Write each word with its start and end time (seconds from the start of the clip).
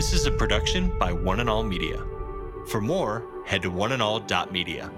This 0.00 0.14
is 0.14 0.24
a 0.24 0.30
production 0.30 0.96
by 0.98 1.12
One 1.12 1.40
and 1.40 1.50
All 1.50 1.62
Media. 1.62 2.02
For 2.68 2.80
more, 2.80 3.22
head 3.44 3.60
to 3.60 3.70
oneandall.media. 3.70 4.90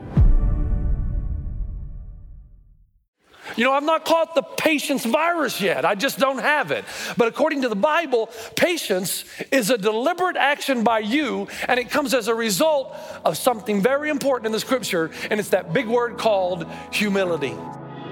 You 3.56 3.64
know, 3.64 3.72
I've 3.72 3.82
not 3.82 4.04
caught 4.04 4.36
the 4.36 4.42
patience 4.42 5.04
virus 5.04 5.60
yet. 5.60 5.84
I 5.84 5.96
just 5.96 6.20
don't 6.20 6.38
have 6.38 6.70
it. 6.70 6.84
But 7.16 7.26
according 7.26 7.62
to 7.62 7.68
the 7.68 7.74
Bible, 7.74 8.30
patience 8.54 9.24
is 9.50 9.70
a 9.70 9.76
deliberate 9.76 10.36
action 10.36 10.84
by 10.84 11.00
you, 11.00 11.48
and 11.66 11.80
it 11.80 11.90
comes 11.90 12.14
as 12.14 12.28
a 12.28 12.34
result 12.36 12.96
of 13.24 13.36
something 13.36 13.82
very 13.82 14.08
important 14.08 14.46
in 14.46 14.52
the 14.52 14.60
scripture, 14.60 15.10
and 15.32 15.40
it's 15.40 15.48
that 15.48 15.72
big 15.72 15.88
word 15.88 16.16
called 16.16 16.64
humility. 16.92 17.56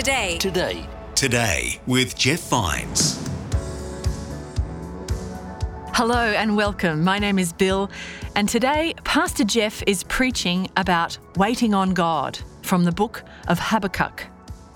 Today. 0.00 0.38
Today. 0.38 0.72
Today. 0.72 0.88
Today 1.14 1.80
with 1.86 2.16
Jeff 2.16 2.48
Vines. 2.48 3.22
Hello 5.92 6.32
and 6.32 6.56
welcome. 6.56 7.04
My 7.04 7.18
name 7.18 7.38
is 7.38 7.52
Bill, 7.52 7.90
and 8.34 8.48
today 8.48 8.94
Pastor 9.04 9.44
Jeff 9.44 9.82
is 9.86 10.04
preaching 10.04 10.70
about 10.78 11.18
waiting 11.36 11.74
on 11.74 11.92
God 11.92 12.38
from 12.62 12.84
the 12.84 12.92
book 12.92 13.24
of 13.46 13.58
Habakkuk. 13.58 14.24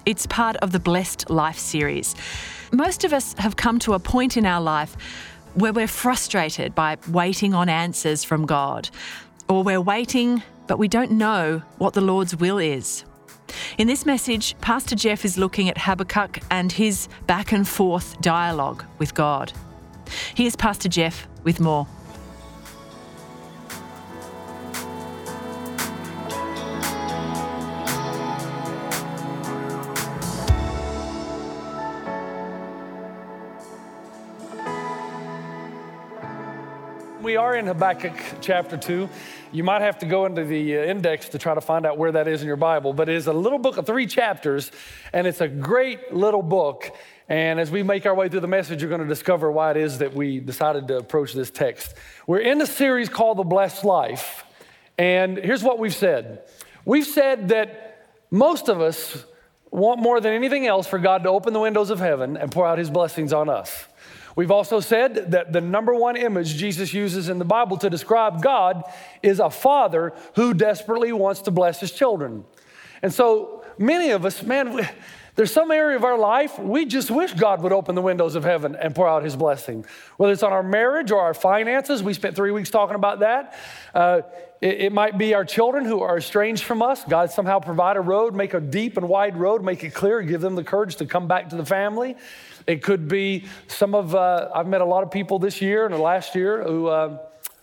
It's 0.05 0.27
part 0.27 0.57
of 0.57 0.73
the 0.73 0.79
Blessed 0.79 1.31
Life 1.31 1.59
series. 1.59 2.15
Most 2.71 3.03
of 3.03 3.15
us 3.15 3.35
have 3.39 3.57
come 3.57 3.79
to 3.79 3.95
a 3.95 3.99
point 3.99 4.37
in 4.37 4.45
our 4.45 4.61
life 4.61 4.95
where 5.55 5.73
we're 5.73 5.87
frustrated 5.87 6.75
by 6.75 6.99
waiting 7.09 7.55
on 7.55 7.71
answers 7.71 8.25
from 8.25 8.45
God, 8.45 8.91
or 9.49 9.63
we're 9.63 9.81
waiting, 9.81 10.43
but 10.67 10.79
we 10.79 10.87
don't 10.87 11.13
know 11.13 11.63
what 11.79 11.95
the 11.95 12.03
Lord's 12.03 12.37
will 12.37 12.59
is. 12.59 13.07
In 13.79 13.87
this 13.87 14.07
message, 14.07 14.57
Pastor 14.61 14.95
Jeff 14.95 15.25
is 15.25 15.37
looking 15.37 15.69
at 15.69 15.79
Habakkuk 15.79 16.41
and 16.51 16.71
his 16.71 17.09
back 17.27 17.53
and 17.53 17.67
forth 17.67 18.21
dialogue 18.21 18.85
with 18.99 19.15
God. 19.15 19.53
Here's 20.35 20.57
Pastor 20.57 20.89
Jeff 20.89 21.27
with 21.43 21.61
more. 21.61 21.87
In 37.57 37.67
Habakkuk 37.67 38.15
chapter 38.41 38.77
2. 38.77 39.09
You 39.53 39.63
might 39.63 39.83
have 39.83 39.99
to 39.99 40.07
go 40.07 40.27
into 40.27 40.45
the 40.45 40.79
uh, 40.79 40.83
index 40.83 41.29
to 41.31 41.39
try 41.39 41.55
to 41.55 41.61
find 41.61 41.87
out 41.87 41.99
where 41.99 42.11
that 42.13 42.27
is 42.27 42.41
in 42.41 42.47
your 42.49 42.57
Bible, 42.57 42.93
but 42.93 43.09
it 43.09 43.15
is 43.15 43.29
a 43.29 43.33
little 43.33 43.59
book 43.59 43.77
of 43.77 43.87
three 43.87 44.07
chapters, 44.07 44.73
and 45.13 45.27
it's 45.27 45.41
a 45.41 45.47
great 45.49 46.13
little 46.13 46.43
book. 46.43 46.91
And 47.29 47.61
as 47.61 47.71
we 47.71 47.83
make 47.83 48.07
our 48.07 48.15
way 48.15 48.29
through 48.29 48.41
the 48.41 48.49
message, 48.49 48.83
you're 48.83 48.89
going 48.89 49.03
to 49.03 49.07
discover 49.07 49.51
why 49.53 49.71
it 49.71 49.77
is 49.77 49.99
that 49.99 50.15
we 50.15 50.41
decided 50.41 50.89
to 50.89 50.97
approach 50.97 51.33
this 51.33 51.51
text. 51.51 51.95
We're 52.27 52.41
in 52.41 52.61
a 52.61 52.67
series 52.67 53.09
called 53.09 53.39
The 53.39 53.45
Blessed 53.45 53.85
Life, 53.85 54.45
and 54.99 55.37
here's 55.37 55.63
what 55.63 55.79
we've 55.79 55.95
said 55.95 56.43
We've 56.85 57.07
said 57.07 57.49
that 57.49 58.09
most 58.31 58.69
of 58.69 58.81
us 58.81 59.25
want 59.71 60.01
more 60.01 60.21
than 60.21 60.33
anything 60.33 60.67
else 60.67 60.87
for 60.87 60.99
God 60.99 61.23
to 61.23 61.31
open 61.31 61.53
the 61.53 61.61
windows 61.61 61.91
of 61.91 61.99
heaven 61.99 62.37
and 62.37 62.51
pour 62.51 62.67
out 62.67 62.79
his 62.79 62.91
blessings 62.91 63.33
on 63.33 63.49
us. 63.49 63.87
We've 64.37 64.51
also 64.51 64.81
said 64.81 65.31
that 65.33 65.53
the 65.53 65.61
number 65.61 65.95
one 65.95 66.17
image 66.17 66.57
Jesus 66.57 66.93
uses 66.93 67.29
in 67.29 67.39
the 67.39 67.45
Bible 67.45 67.77
to 67.79 67.91
describe 67.91 68.43
God 68.43 68.83
is 69.23 69.39
a 69.39 69.51
father 69.51 70.13
who 70.35 70.55
desperately 70.55 71.13
wants 71.13 71.43
to 71.43 71.51
bless 71.51 71.81
his 71.81 71.93
children. 71.93 72.45
And 73.03 73.13
so 73.13 73.65
many 73.79 74.11
of 74.11 74.25
us, 74.25 74.43
man, 74.43 74.75
we, 74.75 74.83
there's 75.37 75.53
some 75.53 75.71
area 75.73 75.97
of 75.97 76.05
our 76.05 76.17
life 76.17 76.59
we 76.59 76.85
just 76.85 77.11
wish 77.11 77.33
God 77.33 77.61
would 77.63 77.73
open 77.73 77.97
the 77.97 78.03
windows 78.03 78.37
of 78.37 78.45
heaven 78.45 78.77
and 78.77 78.95
pour 78.95 79.09
out 79.09 79.25
his 79.25 79.35
blessing. 79.35 79.85
Whether 80.17 80.33
it's 80.33 80.45
on 80.45 80.53
our 80.53 80.63
marriage 80.63 81.11
or 81.11 81.21
our 81.21 81.35
finances, 81.35 82.03
we 82.03 82.15
spent 82.15 82.37
three 82.37 82.53
weeks 82.53 82.71
talking 82.71 82.95
about 82.95 83.21
that. 83.21 83.59
Uh, 83.93 84.23
it, 84.61 84.81
it 84.83 84.93
might 84.93 85.19
be 85.19 85.35
our 85.35 85.45
children 85.45 85.85
who 85.85 86.01
are 86.01 86.19
estranged 86.19 86.63
from 86.63 86.83
us. 86.83 87.05
God 87.05 87.33
somehow 87.33 87.59
provide 87.59 87.97
a 87.97 88.01
road, 88.01 88.35
make 88.35 88.55
a 88.55 88.61
deep 88.61 88.97
and 88.97 89.09
wide 89.09 89.37
road, 89.37 89.65
make 89.65 89.83
it 89.83 89.93
clear, 89.93 90.23
give 90.23 90.41
them 90.41 90.55
the 90.55 90.65
courage 90.65 90.97
to 90.97 91.07
come 91.07 91.27
back 91.27 91.51
to 91.51 91.57
the 91.57 91.67
family. 91.67 92.17
It 92.67 92.83
could 92.83 93.09
be 93.09 93.45
some 93.69 93.95
of, 93.95 94.15
uh, 94.15 94.51
I've 94.55 94.67
met 94.67 94.81
a 94.81 94.87
lot 94.87 95.03
of 95.03 95.11
people 95.11 95.39
this 95.39 95.61
year 95.61 95.87
and 95.87 95.99
last 95.99 96.35
year 96.35 96.63
who 96.63 96.87
uh, 96.89 97.19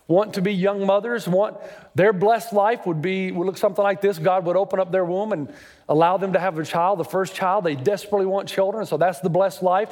want 0.08 0.36
to 0.36 0.42
be 0.42 0.54
young 0.54 0.86
mothers, 0.86 1.28
want 1.28 1.58
their 1.96 2.14
blessed 2.14 2.54
life 2.54 2.86
would 2.86 3.02
be, 3.02 3.32
would 3.32 3.46
look 3.46 3.58
something 3.58 3.84
like 3.84 4.02
this. 4.02 4.20
God 4.20 4.46
would 4.46 4.56
open 4.56 4.80
up 4.80 4.92
their 4.92 5.06
womb 5.06 5.32
and 5.32 5.52
allow 5.90 6.18
them 6.18 6.34
to 6.34 6.40
have 6.40 6.58
a 6.60 6.66
child, 6.66 7.00
the 7.00 7.06
first 7.06 7.34
child. 7.34 7.64
They 7.64 7.76
desperately 7.76 8.28
want 8.28 8.48
children, 8.48 8.86
so 8.86 8.98
that's 8.98 9.20
the 9.20 9.30
blessed 9.30 9.64
life. 9.64 9.90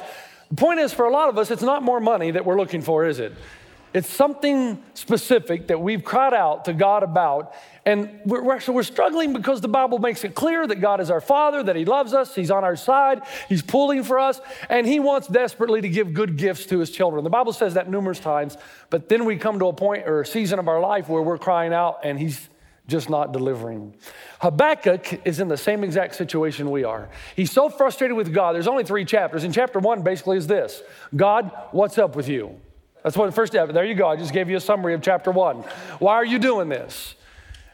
The 0.50 0.56
point 0.56 0.80
is, 0.80 0.92
for 0.92 1.06
a 1.06 1.12
lot 1.12 1.28
of 1.28 1.38
us, 1.38 1.50
it's 1.50 1.62
not 1.62 1.82
more 1.82 2.00
money 2.00 2.32
that 2.32 2.44
we're 2.44 2.56
looking 2.56 2.82
for, 2.82 3.06
is 3.06 3.18
it? 3.20 3.32
It's 3.92 4.08
something 4.08 4.80
specific 4.94 5.66
that 5.66 5.80
we've 5.80 6.04
cried 6.04 6.32
out 6.32 6.66
to 6.66 6.72
God 6.72 7.02
about. 7.02 7.54
And 7.84 8.20
we're, 8.24 8.42
we're, 8.42 8.60
we're 8.68 8.82
struggling 8.84 9.32
because 9.32 9.60
the 9.60 9.68
Bible 9.68 9.98
makes 9.98 10.22
it 10.22 10.34
clear 10.34 10.64
that 10.66 10.76
God 10.76 11.00
is 11.00 11.10
our 11.10 11.20
Father, 11.20 11.62
that 11.64 11.74
He 11.74 11.84
loves 11.84 12.14
us, 12.14 12.34
He's 12.34 12.52
on 12.52 12.62
our 12.62 12.76
side, 12.76 13.22
He's 13.48 13.62
pulling 13.62 14.04
for 14.04 14.20
us, 14.20 14.40
and 14.68 14.86
He 14.86 15.00
wants 15.00 15.26
desperately 15.26 15.80
to 15.80 15.88
give 15.88 16.14
good 16.14 16.36
gifts 16.36 16.66
to 16.66 16.78
His 16.78 16.90
children. 16.90 17.24
The 17.24 17.30
Bible 17.30 17.52
says 17.52 17.74
that 17.74 17.90
numerous 17.90 18.20
times, 18.20 18.56
but 18.90 19.08
then 19.08 19.24
we 19.24 19.36
come 19.36 19.58
to 19.58 19.66
a 19.66 19.72
point 19.72 20.06
or 20.06 20.20
a 20.20 20.26
season 20.26 20.58
of 20.60 20.68
our 20.68 20.80
life 20.80 21.08
where 21.08 21.22
we're 21.22 21.38
crying 21.38 21.72
out 21.72 22.00
and 22.04 22.18
He's 22.18 22.48
just 22.86 23.10
not 23.10 23.32
delivering. 23.32 23.94
Habakkuk 24.40 25.26
is 25.26 25.40
in 25.40 25.48
the 25.48 25.56
same 25.56 25.82
exact 25.82 26.14
situation 26.14 26.70
we 26.70 26.84
are. 26.84 27.08
He's 27.34 27.50
so 27.50 27.68
frustrated 27.68 28.16
with 28.16 28.32
God. 28.32 28.54
There's 28.54 28.68
only 28.68 28.84
three 28.84 29.04
chapters, 29.04 29.42
and 29.42 29.52
chapter 29.52 29.80
one 29.80 30.02
basically 30.02 30.36
is 30.36 30.46
this 30.46 30.82
God, 31.16 31.50
what's 31.72 31.98
up 31.98 32.14
with 32.14 32.28
you? 32.28 32.60
That's 33.02 33.16
what 33.16 33.26
the 33.26 33.32
first 33.32 33.52
chapter, 33.52 33.72
there 33.72 33.84
you 33.84 33.94
go. 33.94 34.08
I 34.08 34.16
just 34.16 34.32
gave 34.32 34.50
you 34.50 34.56
a 34.56 34.60
summary 34.60 34.94
of 34.94 35.02
chapter 35.02 35.30
one. 35.30 35.58
Why 35.98 36.14
are 36.14 36.24
you 36.24 36.38
doing 36.38 36.68
this? 36.68 37.14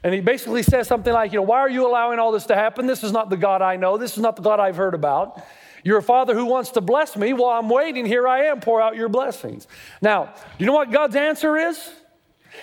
And 0.05 0.15
he 0.15 0.21
basically 0.21 0.63
says 0.63 0.87
something 0.87 1.13
like, 1.13 1.33
you 1.33 1.39
know, 1.39 1.43
why 1.43 1.59
are 1.59 1.69
you 1.69 1.87
allowing 1.87 2.21
all 2.21 2.31
this 2.31 2.47
to 2.47 2.55
happen? 2.55 2.87
This 2.87 3.03
is 3.03 3.11
not 3.11 3.29
the 3.29 3.37
God 3.37 3.61
I 3.61 3.77
know. 3.77 3.97
This 3.97 4.13
is 4.13 4.23
not 4.23 4.37
the 4.37 4.43
God 4.43 4.61
I've 4.61 4.77
heard 4.77 4.95
about. 4.95 5.43
You're 5.83 5.99
a 5.99 6.03
father 6.03 6.35
who 6.35 6.45
wants 6.47 6.71
to 6.71 6.81
bless 6.81 7.17
me. 7.17 7.33
While 7.33 7.59
I'm 7.59 7.69
waiting, 7.69 8.07
here 8.07 8.29
I 8.29 8.45
am, 8.45 8.61
pour 8.61 8.81
out 8.81 8.97
your 8.97 9.09
blessings. 9.09 9.67
Now, 10.01 10.27
do 10.27 10.33
you 10.59 10.67
know 10.67 10.73
what 10.73 10.93
God's 10.93 11.17
answer 11.17 11.57
is? 11.57 11.91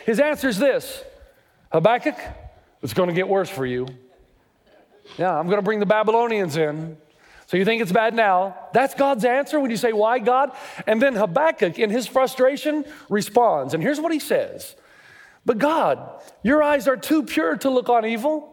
His 0.05 0.19
answer 0.19 0.47
is 0.47 0.57
this 0.57 1.03
Habakkuk, 1.71 2.15
it's 2.81 2.93
going 2.93 3.09
to 3.09 3.15
get 3.15 3.27
worse 3.27 3.49
for 3.49 3.65
you. 3.65 3.87
Yeah, 5.17 5.37
I'm 5.37 5.47
going 5.47 5.57
to 5.57 5.63
bring 5.63 5.79
the 5.79 5.85
Babylonians 5.85 6.55
in. 6.57 6.97
So 7.47 7.57
you 7.57 7.65
think 7.65 7.81
it's 7.81 7.91
bad 7.91 8.13
now? 8.13 8.57
That's 8.73 8.93
God's 8.93 9.25
answer 9.25 9.59
when 9.59 9.71
you 9.71 9.77
say, 9.77 9.93
Why, 9.93 10.19
God? 10.19 10.51
And 10.87 11.01
then 11.01 11.15
Habakkuk, 11.15 11.79
in 11.79 11.89
his 11.89 12.07
frustration, 12.07 12.85
responds. 13.09 13.73
And 13.73 13.83
here's 13.83 13.99
what 13.99 14.11
he 14.11 14.19
says 14.19 14.75
But 15.45 15.57
God, 15.57 16.21
your 16.41 16.63
eyes 16.63 16.87
are 16.87 16.97
too 16.97 17.23
pure 17.23 17.57
to 17.57 17.69
look 17.69 17.89
on 17.89 18.05
evil. 18.05 18.49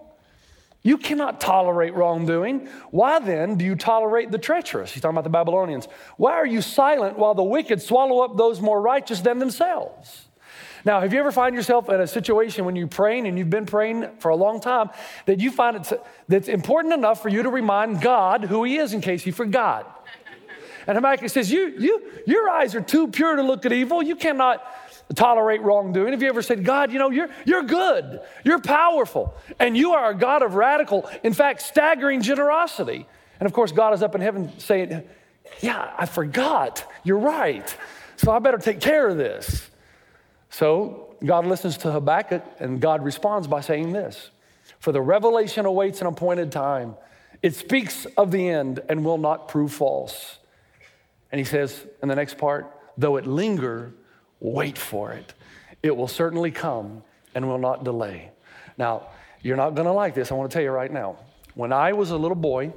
You 0.83 0.97
cannot 0.97 1.43
tolerate 1.43 1.95
wrongdoing. 1.95 2.67
Why 2.91 3.19
then 3.19 3.57
do 3.57 3.67
you 3.67 3.75
tolerate 3.75 4.31
the 4.31 4.39
treacherous? 4.39 4.93
He's 4.93 5.03
talking 5.03 5.15
about 5.15 5.25
the 5.25 5.31
Babylonians. 5.31 5.87
Why 6.17 6.33
are 6.33 6.47
you 6.47 6.63
silent 6.63 7.19
while 7.19 7.35
the 7.35 7.43
wicked 7.43 7.83
swallow 7.83 8.21
up 8.21 8.39
those 8.39 8.63
more 8.63 8.81
righteous 8.81 9.21
than 9.21 9.39
themselves? 9.39 10.30
Now, 10.85 11.01
have 11.01 11.13
you 11.13 11.21
ever 11.21 11.33
find 11.33 11.55
yourself 11.55 11.89
in 11.89 12.01
a 12.01 12.07
situation 12.07 12.65
when 12.65 12.77
you're 12.77 12.87
praying 12.87 13.27
and 13.27 13.39
you've 13.39 13.51
been 13.51 13.67
praying 13.67 14.09
for 14.19 14.31
a 14.31 14.37
long 14.37 14.61
time 14.61 14.91
that 15.27 15.41
you 15.41 15.51
find 15.51 15.77
it's, 15.77 15.93
that's 16.29 16.49
important 16.49 16.95
enough 16.95 17.23
for 17.23 17.29
you 17.29 17.43
to 17.43 17.51
remind 17.51 18.01
God 18.01 18.45
who 18.45 18.65
He 18.65 18.77
is 18.77 18.93
in 18.93 19.01
case 19.01 19.23
He 19.23 19.31
forgot? 19.31 20.07
And 20.87 20.97
Habakkuk 20.97 21.29
says, 21.29 21.53
you, 21.53 21.75
you, 21.79 22.11
Your 22.27 22.49
eyes 22.49 22.75
are 22.75 22.81
too 22.81 23.09
pure 23.09 23.37
to 23.37 23.43
look 23.43 23.67
at 23.67 23.73
evil. 23.73 24.03
You 24.03 24.17
cannot 24.17 24.65
tolerate 25.15 25.61
wrongdoing. 25.63 26.13
Have 26.13 26.23
you 26.23 26.29
ever 26.29 26.43
said, 26.43 26.65
God, 26.65 26.93
you 26.93 26.99
know, 26.99 27.11
you're, 27.11 27.29
you're 27.45 27.63
good, 27.63 28.21
you're 28.45 28.61
powerful, 28.61 29.35
and 29.59 29.77
you 29.77 29.93
are 29.93 30.11
a 30.11 30.15
God 30.15 30.43
of 30.43 30.55
radical, 30.55 31.09
in 31.23 31.33
fact, 31.33 31.63
staggering 31.63 32.23
generosity? 32.23 33.07
And 33.39 33.47
of 33.47 33.53
course, 33.53 33.73
God 33.73 33.95
is 33.95 34.03
up 34.03 34.15
in 34.15 34.21
heaven 34.21 34.59
saying, 34.59 35.03
Yeah, 35.61 35.93
I 35.99 36.07
forgot. 36.07 36.91
You're 37.05 37.19
right. 37.19 37.77
So 38.17 38.31
I 38.31 38.39
better 38.39 38.59
take 38.59 38.81
care 38.81 39.09
of 39.09 39.17
this. 39.17 39.71
So 40.51 41.15
God 41.25 41.47
listens 41.47 41.79
to 41.79 41.93
Habakkuk, 41.93 42.45
and 42.59 42.81
God 42.81 43.05
responds 43.05 43.47
by 43.47 43.61
saying 43.61 43.93
this 43.93 44.31
For 44.81 44.93
the 44.93 45.01
revelation 45.01 45.65
awaits 45.65 46.01
an 46.01 46.07
appointed 46.07 46.53
time. 46.53 46.97
It 47.43 47.55
speaks 47.55 48.05
of 48.19 48.31
the 48.31 48.49
end 48.49 48.81
and 48.89 49.05
will 49.05 49.19
not 49.19 49.49
prove 49.49 49.73
false. 49.73 50.39
And 51.33 51.39
he 51.39 51.45
says 51.45 51.87
in 52.03 52.09
the 52.09 52.15
next 52.15 52.37
part, 52.37 52.71
though 52.99 53.17
it 53.17 53.27
linger, 53.27 53.95
wait 54.41 54.77
for 54.77 55.13
it. 55.13 55.33
It 55.83 55.97
will 55.97 56.09
certainly 56.09 56.51
come 56.51 57.03
and 57.35 57.49
will 57.49 57.59
not 57.59 57.85
delay. 57.85 58.31
Now, 58.77 59.09
you're 59.41 59.57
not 59.57 59.75
going 59.75 59.87
to 59.87 59.93
like 59.93 60.15
this. 60.15 60.31
I 60.31 60.35
want 60.35 60.51
to 60.51 60.55
tell 60.55 60.63
you 60.63 60.71
right 60.71 60.93
now. 60.93 61.17
When 61.55 61.73
I 61.73 61.93
was 61.93 62.11
a 62.11 62.17
little 62.17 62.37
boy, 62.37 62.73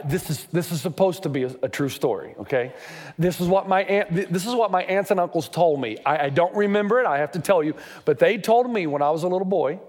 This 0.00 0.30
is 0.30 0.44
this 0.46 0.72
is 0.72 0.80
supposed 0.80 1.24
to 1.24 1.28
be 1.28 1.42
a, 1.44 1.54
a, 1.62 1.68
true 1.68 1.88
story. 1.88 2.34
Okay, 2.40 2.72
this 3.18 3.40
is 3.40 3.48
what 3.48 3.68
my 3.68 3.82
aunt, 3.82 4.32
this 4.32 4.46
is 4.46 4.54
what 4.54 4.70
my 4.70 4.82
aunts 4.84 5.10
and 5.10 5.20
uncles 5.20 5.48
told 5.48 5.80
me. 5.80 5.98
I, 6.04 6.26
I 6.26 6.28
don't 6.30 6.54
remember 6.54 7.00
it. 7.00 7.06
I 7.06 7.18
have 7.18 7.32
to 7.32 7.40
tell 7.40 7.62
you, 7.62 7.74
but 8.04 8.18
they 8.18 8.38
told 8.38 8.70
me 8.70 8.86
when 8.86 9.02
I 9.02 9.10
was 9.10 9.22
a 9.22 9.28
little 9.28 9.46
boy, 9.46 9.80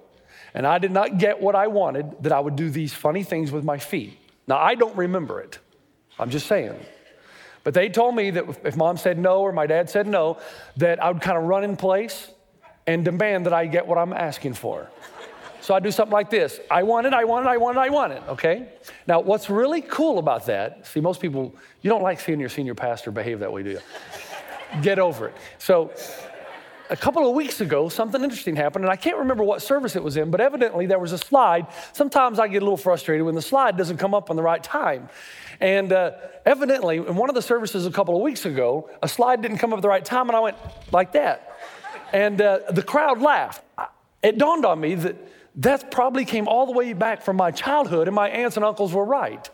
and 0.54 0.68
I 0.68 0.80
did 0.80 0.92
not 0.92 1.18
get 1.18 1.42
what 1.42 1.56
I 1.56 1.68
wanted, 1.68 2.24
that 2.24 2.32
I 2.32 2.40
would 2.40 2.56
do 2.56 2.70
these 2.70 2.94
funny 2.94 3.24
things 3.24 3.52
with 3.52 3.64
my 3.64 3.78
feet. 3.78 4.18
Now 4.48 4.58
I 4.58 4.76
don't 4.76 4.96
remember 4.98 5.40
it. 5.40 5.60
I'm 6.20 6.30
just 6.30 6.48
saying. 6.48 6.76
But 7.64 7.74
they 7.74 7.90
told 7.90 8.16
me 8.16 8.32
that 8.32 8.46
if 8.66 8.76
mom 8.76 8.98
said 8.98 9.18
no 9.18 9.40
or 9.40 9.52
my 9.52 9.68
dad 9.68 9.90
said 9.90 10.06
no, 10.06 10.38
that 10.78 11.02
I 11.02 11.12
would 11.12 11.22
kind 11.22 11.38
of 11.38 11.46
run 11.46 11.64
in 11.64 11.78
place 11.78 12.30
and 12.86 13.06
demand 13.06 13.46
that 13.46 13.54
I 13.54 13.66
get 13.66 13.88
what 13.88 13.98
I'm 13.98 14.14
asking 14.14 14.56
for. 14.56 14.90
So 15.64 15.74
I 15.74 15.80
do 15.80 15.92
something 15.92 16.12
like 16.12 16.30
this 16.30 16.60
I 16.70 16.84
want 16.84 17.08
it, 17.08 17.14
I 17.14 17.24
want 17.24 17.46
it, 17.46 17.50
I 17.50 17.56
want 17.56 17.78
it, 17.78 17.80
I 17.80 17.90
want 17.90 18.12
it, 18.12 18.22
okay? 18.28 18.68
Now, 19.08 19.22
what's 19.22 19.50
really 19.50 19.82
cool 19.82 20.20
about 20.20 20.46
that, 20.48 20.86
see, 20.86 21.00
most 21.00 21.22
people, 21.22 21.56
you 21.82 21.90
don't 21.90 22.04
like 22.04 22.20
seeing 22.20 22.38
your 22.38 22.50
senior 22.50 22.76
pastor 22.76 23.12
behave 23.12 23.40
that 23.40 23.52
way, 23.52 23.64
do 23.64 23.70
you? 23.72 23.80
Get 24.82 25.00
over 25.00 25.30
it. 25.30 25.36
So, 25.60 25.92
a 26.90 26.98
couple 26.98 27.26
of 27.30 27.34
weeks 27.34 27.62
ago, 27.62 27.88
something 27.88 28.22
interesting 28.22 28.58
happened, 28.58 28.84
and 28.84 28.92
I 28.92 28.98
can't 28.98 29.18
remember 29.18 29.46
what 29.46 29.62
service 29.62 29.96
it 29.96 30.04
was 30.04 30.18
in, 30.18 30.32
but 30.32 30.42
evidently 30.42 30.86
there 30.86 31.00
was 31.00 31.14
a 31.14 31.18
slide. 31.18 31.68
Sometimes 31.94 32.40
I 32.40 32.50
get 32.50 32.62
a 32.62 32.66
little 32.66 32.76
frustrated 32.76 33.26
when 33.26 33.36
the 33.36 33.42
slide 33.42 33.78
doesn't 33.78 33.98
come 33.98 34.14
up 34.14 34.30
on 34.30 34.36
the 34.36 34.44
right 34.44 34.62
time. 34.62 35.08
And 35.62 35.94
uh, 35.94 36.12
evidently, 36.46 36.98
in 36.98 37.16
one 37.16 37.30
of 37.30 37.36
the 37.36 37.42
services 37.42 37.86
a 37.86 37.92
couple 37.92 38.18
of 38.18 38.22
weeks 38.22 38.46
ago, 38.46 38.90
a 39.02 39.08
slide 39.08 39.42
didn't 39.42 39.60
come 39.60 39.72
up 39.72 39.78
at 39.78 39.82
the 39.82 39.88
right 39.88 40.04
time, 40.04 40.28
and 40.28 40.36
I 40.36 40.42
went 40.42 40.58
like 40.92 41.14
that. 41.14 41.58
And 42.12 42.42
uh, 42.42 42.60
the 42.70 42.84
crowd 42.84 43.22
laughed. 43.22 43.64
It 44.22 44.38
dawned 44.38 44.66
on 44.66 44.80
me 44.82 44.96
that 44.96 45.16
that 45.56 45.92
probably 45.92 46.26
came 46.26 46.48
all 46.48 46.66
the 46.66 46.72
way 46.72 46.94
back 46.94 47.22
from 47.22 47.36
my 47.36 47.52
childhood, 47.52 48.08
and 48.08 48.16
my 48.16 48.30
aunts 48.30 48.58
and 48.58 48.66
uncles 48.66 48.94
were 48.94 49.06
right. 49.06 49.50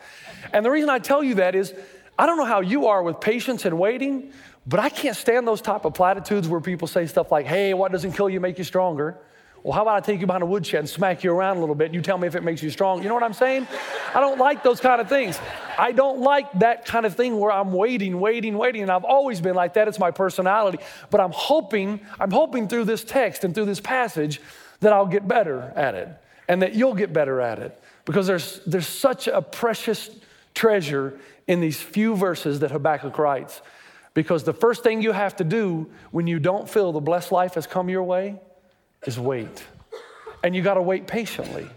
And 0.54 0.66
the 0.66 0.72
reason 0.72 0.90
I 0.90 1.00
tell 1.00 1.24
you 1.24 1.36
that 1.36 1.56
is 1.56 1.74
I 2.18 2.26
don't 2.26 2.38
know 2.38 2.46
how 2.46 2.62
you 2.62 2.88
are 2.88 3.02
with 3.02 3.20
patience 3.20 3.66
and 3.66 3.80
waiting, 3.80 4.34
but 4.68 4.80
I 4.80 4.90
can't 4.90 5.16
stand 5.16 5.48
those 5.48 5.62
type 5.62 5.86
of 5.86 5.94
platitudes 5.94 6.48
where 6.48 6.60
people 6.60 6.88
say 6.88 7.06
stuff 7.08 7.32
like, 7.32 7.46
hey, 7.46 7.74
what 7.74 7.92
doesn't 7.92 8.12
kill 8.14 8.30
you 8.30 8.40
make 8.40 8.58
you 8.58 8.64
stronger? 8.64 9.18
Well, 9.64 9.74
how 9.74 9.82
about 9.82 9.98
I 9.98 10.00
take 10.00 10.22
you 10.22 10.26
behind 10.26 10.44
a 10.44 10.46
woodshed 10.46 10.80
and 10.80 10.90
smack 10.90 11.24
you 11.24 11.32
around 11.34 11.58
a 11.58 11.60
little 11.60 11.76
bit 11.76 11.86
and 11.86 11.96
you 11.96 12.02
tell 12.02 12.18
me 12.18 12.28
if 12.28 12.36
it 12.36 12.44
makes 12.44 12.64
you 12.64 12.70
strong? 12.70 13.02
You 13.04 13.10
know 13.10 13.14
what 13.14 13.24
I'm 13.24 13.34
saying? 13.34 13.68
I 14.14 14.22
don't 14.22 14.38
like 14.38 14.64
those 14.64 14.80
kind 14.80 15.02
of 15.02 15.10
things. 15.10 15.40
I 15.78 15.92
don't 15.92 16.22
like 16.22 16.52
that 16.60 16.86
kind 16.86 17.06
of 17.06 17.16
thing 17.16 17.38
where 17.40 17.52
I'm 17.52 17.74
waiting, 17.74 18.20
waiting, 18.20 18.58
waiting. 18.58 18.84
And 18.84 18.92
I've 18.92 19.04
always 19.04 19.42
been 19.42 19.56
like 19.56 19.74
that. 19.74 19.88
It's 19.88 20.00
my 20.00 20.12
personality. 20.12 20.80
But 21.10 21.20
I'm 21.20 21.32
hoping, 21.32 22.00
I'm 22.20 22.32
hoping 22.32 22.68
through 22.68 22.86
this 22.86 23.04
text 23.04 23.44
and 23.44 23.54
through 23.54 23.66
this 23.66 23.82
passage 23.82 24.40
that 24.80 24.94
I'll 24.94 25.06
get 25.06 25.28
better 25.28 25.74
at 25.76 25.96
it 25.96 26.10
and 26.48 26.62
that 26.62 26.74
you'll 26.74 26.96
get 26.96 27.14
better 27.14 27.42
at 27.42 27.60
it 27.60 27.80
because 28.06 28.28
there's, 28.28 28.60
there's 28.66 28.88
such 28.88 29.28
a 29.28 29.42
precious 29.42 30.10
treasure 30.54 31.20
in 31.48 31.62
these 31.62 31.80
few 31.80 32.16
verses 32.16 32.60
that 32.60 32.72
Habakkuk 32.72 33.18
writes. 33.18 33.62
Because 34.14 34.44
the 34.44 34.54
first 34.54 34.84
thing 34.84 35.02
you 35.02 35.12
have 35.12 35.36
to 35.38 35.44
do 35.44 35.90
when 36.12 36.28
you 36.28 36.40
don't 36.40 36.68
feel 36.68 36.92
the 36.92 37.00
blessed 37.00 37.32
life 37.32 37.54
has 37.54 37.68
come 37.68 37.90
your 37.90 38.04
way 38.04 38.40
is 39.06 39.20
wait. 39.20 39.66
And 40.44 40.56
you 40.56 40.62
got 40.62 40.76
to 40.76 40.82
wait 40.82 41.08
patiently. 41.08 41.68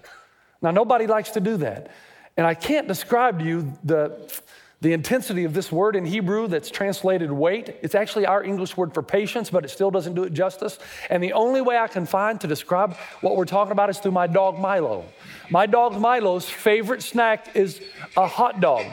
Now, 0.62 0.70
nobody 0.70 1.06
likes 1.06 1.30
to 1.32 1.40
do 1.40 1.58
that. 1.58 1.90
And 2.36 2.46
I 2.46 2.54
can't 2.54 2.88
describe 2.88 3.40
to 3.40 3.44
you 3.44 3.72
the, 3.84 4.40
the 4.82 4.92
intensity 4.92 5.44
of 5.44 5.54
this 5.54 5.70
word 5.70 5.94
in 5.94 6.04
Hebrew 6.04 6.48
that's 6.48 6.68
translated 6.68 7.30
wait. 7.30 7.76
It's 7.82 7.94
actually 7.94 8.26
our 8.26 8.42
English 8.42 8.76
word 8.76 8.92
for 8.92 9.00
patience, 9.00 9.48
but 9.48 9.64
it 9.64 9.68
still 9.68 9.92
doesn't 9.92 10.14
do 10.14 10.24
it 10.24 10.32
justice. 10.32 10.80
And 11.08 11.22
the 11.22 11.34
only 11.34 11.60
way 11.60 11.78
I 11.78 11.86
can 11.86 12.04
find 12.04 12.40
to 12.40 12.48
describe 12.48 12.96
what 13.20 13.36
we're 13.36 13.44
talking 13.44 13.70
about 13.70 13.90
is 13.90 13.98
through 14.00 14.10
my 14.10 14.26
dog 14.26 14.58
Milo. 14.58 15.04
My 15.50 15.66
dog 15.66 16.00
Milo's 16.00 16.48
favorite 16.48 17.00
snack 17.04 17.54
is 17.54 17.80
a 18.16 18.26
hot 18.26 18.60
dog, 18.60 18.84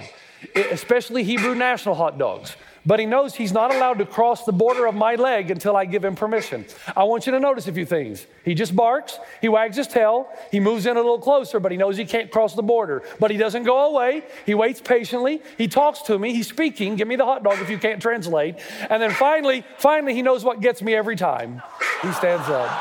especially 0.55 1.23
Hebrew 1.23 1.55
national 1.55 1.95
hot 1.95 2.19
dogs 2.19 2.55
but 2.89 2.99
he 2.99 3.05
knows 3.05 3.35
he's 3.35 3.51
not 3.51 3.71
allowed 3.71 3.99
to 3.99 4.05
cross 4.05 4.45
the 4.45 4.51
border 4.51 4.87
of 4.87 4.95
my 4.95 5.13
leg 5.13 5.51
until 5.51 5.77
I 5.77 5.85
give 5.85 6.03
him 6.03 6.15
permission. 6.15 6.65
I 6.97 7.03
want 7.03 7.27
you 7.27 7.31
to 7.33 7.39
notice 7.39 7.67
a 7.67 7.71
few 7.71 7.85
things. 7.85 8.25
He 8.43 8.55
just 8.55 8.75
barks, 8.75 9.19
he 9.41 9.47
wags 9.47 9.77
his 9.77 9.85
tail, 9.85 10.27
he 10.51 10.59
moves 10.59 10.87
in 10.87 10.97
a 10.97 10.99
little 10.99 11.19
closer, 11.19 11.59
but 11.59 11.71
he 11.71 11.77
knows 11.77 11.97
he 11.97 12.05
can't 12.05 12.31
cross 12.31 12.55
the 12.55 12.63
border. 12.63 13.03
But 13.19 13.29
he 13.29 13.37
doesn't 13.37 13.61
go 13.61 13.91
away. 13.91 14.23
He 14.43 14.55
waits 14.55 14.81
patiently. 14.81 15.43
He 15.55 15.67
talks 15.67 16.01
to 16.03 16.17
me. 16.17 16.33
He's 16.33 16.47
speaking. 16.47 16.95
Give 16.95 17.07
me 17.07 17.15
the 17.15 17.25
hot 17.25 17.43
dog 17.43 17.59
if 17.59 17.69
you 17.69 17.77
can't 17.77 18.01
translate. 18.01 18.55
And 18.89 18.99
then 18.99 19.11
finally, 19.11 19.63
finally, 19.77 20.15
he 20.15 20.23
knows 20.23 20.43
what 20.43 20.59
gets 20.59 20.81
me 20.81 20.95
every 20.95 21.15
time. 21.15 21.61
He 22.01 22.11
stands 22.13 22.49
up. 22.49 22.71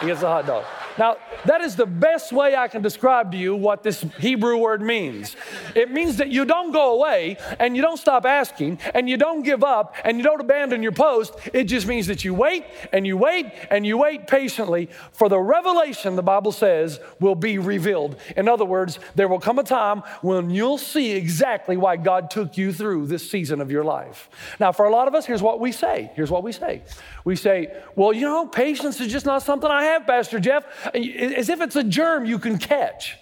He 0.00 0.06
gets 0.08 0.20
the 0.20 0.28
hot 0.28 0.46
dog. 0.46 0.66
Now, 0.98 1.16
that 1.44 1.60
is 1.60 1.76
the 1.76 1.86
best 1.86 2.32
way 2.32 2.56
I 2.56 2.68
can 2.68 2.82
describe 2.82 3.32
to 3.32 3.38
you 3.38 3.54
what 3.54 3.82
this 3.82 4.04
Hebrew 4.18 4.56
word 4.56 4.80
means. 4.80 5.36
It 5.74 5.90
means 5.90 6.16
that 6.16 6.28
you 6.28 6.44
don't 6.44 6.72
go 6.72 6.94
away 6.94 7.36
and 7.58 7.76
you 7.76 7.82
don't 7.82 7.98
stop 7.98 8.24
asking 8.24 8.78
and 8.94 9.08
you 9.08 9.16
don't 9.16 9.42
give 9.42 9.62
up 9.62 9.94
and 10.04 10.16
you 10.16 10.22
don't 10.22 10.40
abandon 10.40 10.82
your 10.82 10.92
post. 10.92 11.34
It 11.52 11.64
just 11.64 11.86
means 11.86 12.06
that 12.06 12.24
you 12.24 12.34
wait 12.34 12.64
and 12.92 13.06
you 13.06 13.16
wait 13.16 13.46
and 13.70 13.86
you 13.86 13.98
wait 13.98 14.26
patiently 14.26 14.88
for 15.12 15.28
the 15.28 15.38
revelation, 15.38 16.16
the 16.16 16.22
Bible 16.22 16.52
says, 16.52 17.00
will 17.20 17.34
be 17.34 17.58
revealed. 17.58 18.16
In 18.36 18.48
other 18.48 18.64
words, 18.64 18.98
there 19.14 19.28
will 19.28 19.40
come 19.40 19.58
a 19.58 19.64
time 19.64 20.02
when 20.22 20.50
you'll 20.50 20.78
see 20.78 21.12
exactly 21.12 21.76
why 21.76 21.96
God 21.96 22.30
took 22.30 22.56
you 22.56 22.72
through 22.72 23.06
this 23.06 23.30
season 23.30 23.60
of 23.60 23.70
your 23.70 23.84
life. 23.84 24.28
Now, 24.58 24.72
for 24.72 24.86
a 24.86 24.90
lot 24.90 25.08
of 25.08 25.14
us, 25.14 25.26
here's 25.26 25.42
what 25.42 25.60
we 25.60 25.72
say. 25.72 26.10
Here's 26.14 26.30
what 26.30 26.42
we 26.42 26.52
say. 26.52 26.82
We 27.24 27.36
say, 27.36 27.82
well, 27.94 28.12
you 28.12 28.22
know, 28.22 28.46
patience 28.46 29.00
is 29.00 29.12
just 29.12 29.26
not 29.26 29.42
something 29.42 29.70
I 29.70 29.84
have, 29.84 30.06
Pastor 30.06 30.40
Jeff 30.40 30.64
as 30.94 31.48
if 31.48 31.60
it's 31.60 31.76
a 31.76 31.84
germ 31.84 32.24
you 32.24 32.38
can 32.38 32.58
catch. 32.58 33.16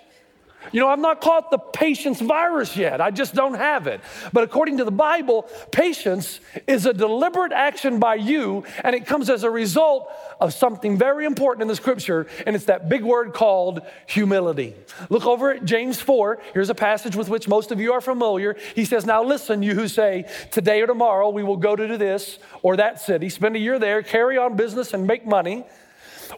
You 0.72 0.80
know, 0.80 0.88
I've 0.88 0.98
not 0.98 1.20
caught 1.20 1.50
the 1.50 1.58
patience 1.58 2.20
virus 2.20 2.76
yet. 2.76 3.00
I 3.00 3.10
just 3.10 3.34
don't 3.34 3.54
have 3.54 3.86
it. 3.86 4.00
But 4.32 4.44
according 4.44 4.78
to 4.78 4.84
the 4.84 4.90
Bible, 4.90 5.42
patience 5.70 6.40
is 6.66 6.86
a 6.86 6.92
deliberate 6.92 7.52
action 7.52 7.98
by 7.98 8.16
you, 8.16 8.64
and 8.82 8.94
it 8.94 9.06
comes 9.06 9.28
as 9.30 9.44
a 9.44 9.50
result 9.50 10.10
of 10.40 10.54
something 10.54 10.96
very 10.96 11.26
important 11.26 11.62
in 11.62 11.68
the 11.68 11.76
scripture, 11.76 12.26
and 12.46 12.56
it's 12.56 12.64
that 12.66 12.88
big 12.88 13.04
word 13.04 13.34
called 13.34 13.82
humility. 14.06 14.74
Look 15.10 15.26
over 15.26 15.52
at 15.52 15.64
James 15.64 16.00
4. 16.00 16.40
Here's 16.54 16.70
a 16.70 16.74
passage 16.74 17.14
with 17.14 17.28
which 17.28 17.46
most 17.46 17.70
of 17.70 17.80
you 17.80 17.92
are 17.92 18.00
familiar. 18.00 18.56
He 18.74 18.84
says, 18.84 19.04
Now 19.04 19.22
listen, 19.22 19.62
you 19.62 19.74
who 19.74 19.88
say, 19.88 20.28
Today 20.50 20.80
or 20.80 20.86
tomorrow 20.86 21.30
we 21.30 21.44
will 21.44 21.56
go 21.56 21.76
to 21.76 21.86
do 21.86 21.96
this 21.96 22.38
or 22.62 22.76
that 22.76 23.00
city, 23.00 23.28
spend 23.28 23.56
a 23.56 23.58
year 23.58 23.78
there, 23.78 24.02
carry 24.02 24.38
on 24.38 24.56
business, 24.56 24.94
and 24.94 25.06
make 25.06 25.26
money. 25.26 25.64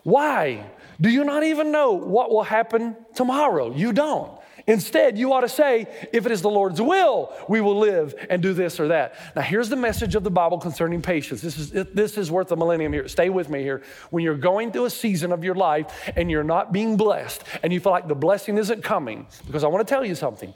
Why? 0.02 0.66
Do 1.00 1.10
you 1.10 1.24
not 1.24 1.42
even 1.42 1.72
know 1.72 1.92
what 1.92 2.30
will 2.30 2.42
happen 2.42 2.96
tomorrow? 3.14 3.74
You 3.74 3.92
don't. 3.92 4.38
Instead, 4.66 5.16
you 5.16 5.32
ought 5.32 5.42
to 5.42 5.48
say, 5.48 5.86
if 6.12 6.26
it 6.26 6.32
is 6.32 6.42
the 6.42 6.50
Lord's 6.50 6.82
will, 6.82 7.32
we 7.48 7.60
will 7.60 7.78
live 7.78 8.14
and 8.28 8.42
do 8.42 8.52
this 8.52 8.80
or 8.80 8.88
that. 8.88 9.14
Now, 9.36 9.42
here's 9.42 9.68
the 9.68 9.76
message 9.76 10.16
of 10.16 10.24
the 10.24 10.30
Bible 10.30 10.58
concerning 10.58 11.02
patience. 11.02 11.40
This 11.40 11.56
is, 11.56 11.70
this 11.70 12.18
is 12.18 12.32
worth 12.32 12.50
a 12.50 12.56
millennium 12.56 12.92
here. 12.92 13.06
Stay 13.06 13.30
with 13.30 13.48
me 13.48 13.62
here. 13.62 13.82
When 14.10 14.24
you're 14.24 14.36
going 14.36 14.72
through 14.72 14.86
a 14.86 14.90
season 14.90 15.30
of 15.30 15.44
your 15.44 15.54
life 15.54 16.10
and 16.16 16.28
you're 16.30 16.42
not 16.42 16.72
being 16.72 16.96
blessed 16.96 17.44
and 17.62 17.72
you 17.72 17.78
feel 17.78 17.92
like 17.92 18.08
the 18.08 18.16
blessing 18.16 18.58
isn't 18.58 18.82
coming, 18.82 19.28
because 19.46 19.62
I 19.62 19.68
want 19.68 19.86
to 19.86 19.94
tell 19.94 20.04
you 20.04 20.16
something. 20.16 20.52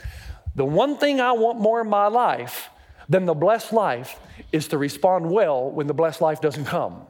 The 0.56 0.64
one 0.64 0.96
thing 0.96 1.20
I 1.20 1.32
want 1.32 1.60
more 1.60 1.80
in 1.80 1.88
my 1.88 2.08
life 2.08 2.68
than 3.08 3.26
the 3.26 3.34
blessed 3.34 3.72
life 3.72 4.18
is 4.50 4.66
to 4.68 4.78
respond 4.78 5.30
well 5.30 5.70
when 5.70 5.86
the 5.86 5.94
blessed 5.94 6.20
life 6.20 6.40
doesn't 6.40 6.64
come. 6.64 7.06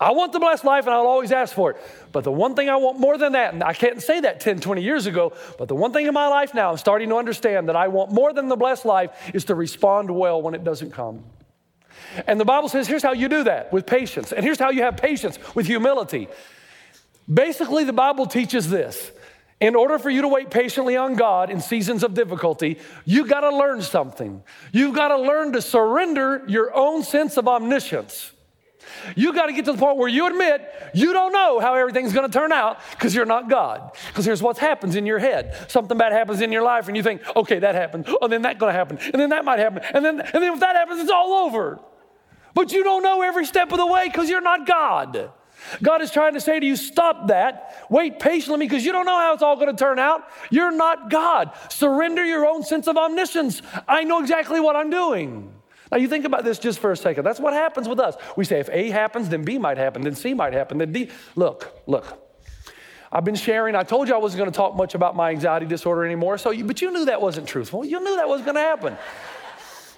I 0.00 0.12
want 0.12 0.32
the 0.32 0.40
blessed 0.40 0.64
life 0.64 0.86
and 0.86 0.94
I'll 0.94 1.06
always 1.06 1.32
ask 1.32 1.54
for 1.54 1.70
it. 1.70 1.76
But 2.10 2.24
the 2.24 2.32
one 2.32 2.54
thing 2.54 2.68
I 2.68 2.76
want 2.76 2.98
more 2.98 3.16
than 3.16 3.32
that, 3.32 3.54
and 3.54 3.62
I 3.62 3.74
can't 3.74 4.02
say 4.02 4.20
that 4.20 4.40
10, 4.40 4.60
20 4.60 4.82
years 4.82 5.06
ago, 5.06 5.32
but 5.56 5.68
the 5.68 5.74
one 5.74 5.92
thing 5.92 6.06
in 6.06 6.14
my 6.14 6.26
life 6.26 6.52
now, 6.52 6.70
I'm 6.70 6.76
starting 6.78 7.08
to 7.10 7.16
understand 7.16 7.68
that 7.68 7.76
I 7.76 7.88
want 7.88 8.10
more 8.10 8.32
than 8.32 8.48
the 8.48 8.56
blessed 8.56 8.84
life 8.84 9.10
is 9.32 9.44
to 9.46 9.54
respond 9.54 10.10
well 10.10 10.42
when 10.42 10.54
it 10.54 10.64
doesn't 10.64 10.90
come. 10.90 11.22
And 12.26 12.40
the 12.40 12.44
Bible 12.44 12.68
says, 12.68 12.88
here's 12.88 13.02
how 13.02 13.12
you 13.12 13.28
do 13.28 13.44
that 13.44 13.72
with 13.72 13.86
patience. 13.86 14.32
And 14.32 14.44
here's 14.44 14.58
how 14.58 14.70
you 14.70 14.82
have 14.82 14.96
patience 14.96 15.38
with 15.54 15.66
humility. 15.66 16.28
Basically, 17.32 17.84
the 17.84 17.92
Bible 17.92 18.26
teaches 18.26 18.68
this. 18.68 19.10
In 19.60 19.76
order 19.76 19.98
for 19.98 20.10
you 20.10 20.22
to 20.22 20.28
wait 20.28 20.50
patiently 20.50 20.96
on 20.96 21.14
God 21.14 21.48
in 21.48 21.60
seasons 21.60 22.02
of 22.02 22.12
difficulty, 22.12 22.78
you 23.04 23.26
got 23.26 23.40
to 23.40 23.56
learn 23.56 23.80
something. 23.80 24.42
You've 24.72 24.94
got 24.94 25.08
to 25.08 25.18
learn 25.18 25.52
to 25.52 25.62
surrender 25.62 26.44
your 26.46 26.74
own 26.74 27.02
sense 27.02 27.36
of 27.36 27.48
omniscience. 27.48 28.32
You 29.16 29.32
got 29.32 29.46
to 29.46 29.52
get 29.52 29.64
to 29.66 29.72
the 29.72 29.78
point 29.78 29.96
where 29.96 30.08
you 30.08 30.26
admit 30.26 30.62
you 30.94 31.12
don't 31.12 31.32
know 31.32 31.60
how 31.60 31.74
everything's 31.74 32.12
going 32.12 32.30
to 32.30 32.32
turn 32.32 32.52
out 32.52 32.78
because 32.92 33.14
you're 33.14 33.26
not 33.26 33.48
God. 33.48 33.92
Because 34.08 34.24
here's 34.24 34.42
what 34.42 34.58
happens 34.58 34.96
in 34.96 35.06
your 35.06 35.18
head. 35.18 35.70
Something 35.70 35.98
bad 35.98 36.12
happens 36.12 36.40
in 36.40 36.52
your 36.52 36.62
life 36.62 36.88
and 36.88 36.96
you 36.96 37.02
think, 37.02 37.22
okay, 37.36 37.58
that 37.58 37.74
happened. 37.74 38.08
Oh, 38.20 38.28
then 38.28 38.42
that's 38.42 38.58
going 38.58 38.72
to 38.72 38.78
happen. 38.78 38.98
And 38.98 39.14
then 39.14 39.30
that 39.30 39.44
might 39.44 39.58
happen. 39.58 39.82
And 39.92 40.04
then, 40.04 40.20
and 40.20 40.42
then 40.42 40.54
if 40.54 40.60
that 40.60 40.76
happens, 40.76 41.00
it's 41.00 41.10
all 41.10 41.46
over. 41.46 41.80
But 42.54 42.72
you 42.72 42.84
don't 42.84 43.02
know 43.02 43.22
every 43.22 43.46
step 43.46 43.72
of 43.72 43.78
the 43.78 43.86
way 43.86 44.08
because 44.08 44.30
you're 44.30 44.40
not 44.40 44.66
God. 44.66 45.32
God 45.82 46.02
is 46.02 46.10
trying 46.10 46.34
to 46.34 46.40
say 46.40 46.60
to 46.60 46.66
you, 46.66 46.76
stop 46.76 47.28
that. 47.28 47.86
Wait 47.90 48.18
patiently 48.18 48.66
because 48.66 48.84
you 48.84 48.92
don't 48.92 49.06
know 49.06 49.18
how 49.18 49.34
it's 49.34 49.42
all 49.42 49.56
going 49.56 49.74
to 49.74 49.76
turn 49.76 49.98
out. 49.98 50.28
You're 50.50 50.72
not 50.72 51.10
God. 51.10 51.52
Surrender 51.68 52.24
your 52.24 52.46
own 52.46 52.62
sense 52.62 52.86
of 52.86 52.96
omniscience. 52.96 53.62
I 53.88 54.04
know 54.04 54.20
exactly 54.20 54.60
what 54.60 54.76
I'm 54.76 54.90
doing. 54.90 55.52
Now, 55.90 55.98
you 55.98 56.08
think 56.08 56.24
about 56.24 56.44
this 56.44 56.58
just 56.58 56.78
for 56.78 56.92
a 56.92 56.96
second. 56.96 57.24
That's 57.24 57.40
what 57.40 57.52
happens 57.52 57.88
with 57.88 58.00
us. 58.00 58.16
We 58.36 58.44
say 58.44 58.60
if 58.60 58.68
A 58.70 58.90
happens, 58.90 59.28
then 59.28 59.44
B 59.44 59.58
might 59.58 59.78
happen, 59.78 60.02
then 60.02 60.14
C 60.14 60.34
might 60.34 60.52
happen, 60.52 60.78
then 60.78 60.92
D. 60.92 61.10
Look, 61.36 61.80
look. 61.86 62.20
I've 63.12 63.24
been 63.24 63.36
sharing. 63.36 63.76
I 63.76 63.84
told 63.84 64.08
you 64.08 64.14
I 64.14 64.18
wasn't 64.18 64.40
going 64.40 64.50
to 64.50 64.56
talk 64.56 64.74
much 64.74 64.96
about 64.96 65.14
my 65.14 65.30
anxiety 65.30 65.66
disorder 65.66 66.04
anymore. 66.04 66.36
So, 66.36 66.50
you, 66.50 66.64
but 66.64 66.82
you 66.82 66.90
knew 66.90 67.04
that 67.04 67.22
wasn't 67.22 67.46
truthful. 67.46 67.84
You 67.84 68.00
knew 68.00 68.16
that 68.16 68.28
was 68.28 68.42
going 68.42 68.56
to 68.56 68.60
happen. 68.60 68.96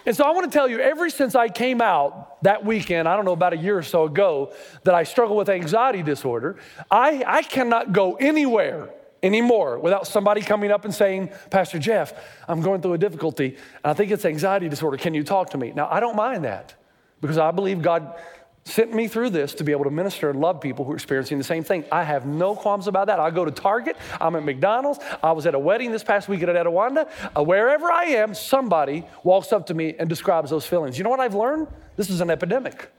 And 0.04 0.14
so 0.14 0.24
I 0.24 0.30
want 0.30 0.50
to 0.50 0.56
tell 0.56 0.68
you, 0.68 0.78
ever 0.78 1.10
since 1.10 1.34
I 1.34 1.48
came 1.48 1.80
out 1.80 2.42
that 2.42 2.64
weekend, 2.64 3.08
I 3.08 3.16
don't 3.16 3.24
know, 3.24 3.32
about 3.32 3.54
a 3.54 3.56
year 3.56 3.76
or 3.76 3.82
so 3.82 4.04
ago, 4.04 4.52
that 4.84 4.94
I 4.94 5.02
struggle 5.02 5.36
with 5.36 5.48
anxiety 5.48 6.02
disorder, 6.02 6.58
I, 6.90 7.24
I 7.26 7.42
cannot 7.42 7.92
go 7.92 8.14
anywhere 8.14 8.90
anymore 9.22 9.78
without 9.78 10.06
somebody 10.06 10.40
coming 10.40 10.70
up 10.70 10.84
and 10.84 10.94
saying, 10.94 11.30
Pastor 11.50 11.78
Jeff, 11.78 12.12
I'm 12.48 12.60
going 12.60 12.82
through 12.82 12.94
a 12.94 12.98
difficulty, 12.98 13.56
and 13.82 13.90
I 13.90 13.94
think 13.94 14.10
it's 14.10 14.24
anxiety 14.24 14.68
disorder. 14.68 14.96
Can 14.96 15.14
you 15.14 15.24
talk 15.24 15.50
to 15.50 15.58
me? 15.58 15.72
Now, 15.74 15.88
I 15.90 16.00
don't 16.00 16.16
mind 16.16 16.44
that 16.44 16.74
because 17.20 17.38
I 17.38 17.50
believe 17.50 17.82
God 17.82 18.18
sent 18.66 18.92
me 18.92 19.06
through 19.06 19.30
this 19.30 19.54
to 19.54 19.64
be 19.64 19.70
able 19.70 19.84
to 19.84 19.90
minister 19.90 20.28
and 20.28 20.40
love 20.40 20.60
people 20.60 20.84
who 20.84 20.90
are 20.90 20.96
experiencing 20.96 21.38
the 21.38 21.44
same 21.44 21.62
thing. 21.62 21.84
I 21.92 22.02
have 22.02 22.26
no 22.26 22.56
qualms 22.56 22.88
about 22.88 23.06
that. 23.06 23.20
I 23.20 23.30
go 23.30 23.44
to 23.44 23.50
Target, 23.52 23.96
I'm 24.20 24.34
at 24.34 24.44
McDonald's, 24.44 24.98
I 25.22 25.32
was 25.32 25.46
at 25.46 25.54
a 25.54 25.58
wedding 25.58 25.92
this 25.92 26.02
past 26.02 26.28
weekend 26.28 26.50
at 26.50 26.66
Etiwanda. 26.66 27.08
Uh, 27.36 27.44
wherever 27.44 27.90
I 27.90 28.04
am, 28.06 28.34
somebody 28.34 29.04
walks 29.22 29.52
up 29.52 29.66
to 29.66 29.74
me 29.74 29.94
and 29.98 30.08
describes 30.08 30.50
those 30.50 30.66
feelings. 30.66 30.98
You 30.98 31.04
know 31.04 31.10
what 31.10 31.20
I've 31.20 31.34
learned? 31.34 31.68
This 31.94 32.10
is 32.10 32.20
an 32.20 32.28
epidemic. 32.28 32.90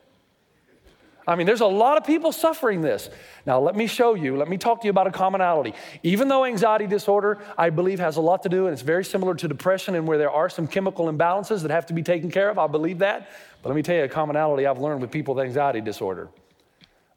I 1.28 1.36
mean, 1.36 1.46
there's 1.46 1.62
a 1.62 1.66
lot 1.66 1.98
of 1.98 2.06
people 2.06 2.32
suffering 2.32 2.82
this. 2.82 3.10
Now, 3.46 3.60
let 3.60 3.76
me 3.76 3.86
show 3.86 4.14
you, 4.14 4.38
let 4.38 4.48
me 4.48 4.58
talk 4.58 4.80
to 4.82 4.86
you 4.86 4.92
about 4.92 5.08
a 5.08 5.12
commonality. 5.12 5.74
Even 6.02 6.30
though 6.30 6.46
anxiety 6.46 6.88
disorder, 6.88 7.40
I 7.58 7.70
believe, 7.70 8.00
has 8.00 8.16
a 8.16 8.22
lot 8.22 8.44
to 8.44 8.50
do, 8.50 8.68
and 8.68 8.74
it's 8.74 8.82
very 8.82 9.04
similar 9.04 9.36
to 9.36 9.48
depression, 9.48 9.96
and 9.96 10.08
where 10.08 10.18
there 10.18 10.32
are 10.32 10.50
some 10.50 10.68
chemical 10.68 11.08
imbalances 11.08 11.64
that 11.64 11.72
have 11.72 11.86
to 11.88 11.94
be 11.94 12.02
taken 12.02 12.32
care 12.32 12.50
of, 12.50 12.58
I 12.58 12.68
believe 12.68 13.00
that. 13.00 13.30
But 13.62 13.70
let 13.70 13.76
me 13.76 13.84
tell 13.84 13.96
you 13.96 14.04
a 14.06 14.10
commonality 14.10 14.66
I've 14.66 14.80
learned 14.80 15.02
with 15.02 15.12
people 15.12 15.36
with 15.36 15.46
anxiety 15.46 15.82
disorder 15.82 16.30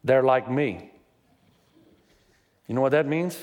they're 0.03 0.23
like 0.23 0.49
me. 0.49 0.91
You 2.67 2.75
know 2.75 2.81
what 2.81 2.91
that 2.93 3.07
means? 3.07 3.37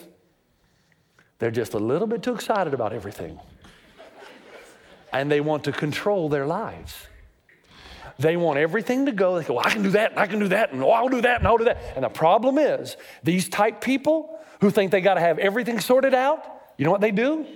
They're 1.38 1.50
just 1.50 1.74
a 1.74 1.78
little 1.78 2.06
bit 2.06 2.22
too 2.22 2.34
excited 2.34 2.74
about 2.74 2.92
everything. 2.92 3.38
And 5.12 5.30
they 5.30 5.40
want 5.40 5.64
to 5.64 5.72
control 5.72 6.28
their 6.28 6.46
lives. 6.46 6.94
They 8.18 8.36
want 8.36 8.58
everything 8.58 9.06
to 9.06 9.12
go. 9.12 9.38
They 9.38 9.44
go, 9.44 9.54
well, 9.54 9.66
I 9.66 9.70
can 9.70 9.82
do 9.82 9.90
that, 9.90 10.10
and 10.10 10.20
I 10.20 10.26
can 10.26 10.40
do 10.40 10.48
that, 10.48 10.72
and 10.72 10.82
oh, 10.82 10.90
I'll 10.90 11.08
do 11.08 11.20
that, 11.20 11.38
and 11.38 11.46
I'll 11.46 11.58
do 11.58 11.64
that. 11.64 11.78
And 11.94 12.04
the 12.04 12.08
problem 12.08 12.58
is, 12.58 12.96
these 13.22 13.48
type 13.48 13.80
people 13.80 14.40
who 14.60 14.70
think 14.70 14.90
they 14.90 15.00
got 15.00 15.14
to 15.14 15.20
have 15.20 15.38
everything 15.38 15.78
sorted 15.78 16.14
out, 16.14 16.44
you 16.76 16.84
know 16.84 16.90
what 16.90 17.00
they 17.00 17.12
do? 17.12 17.46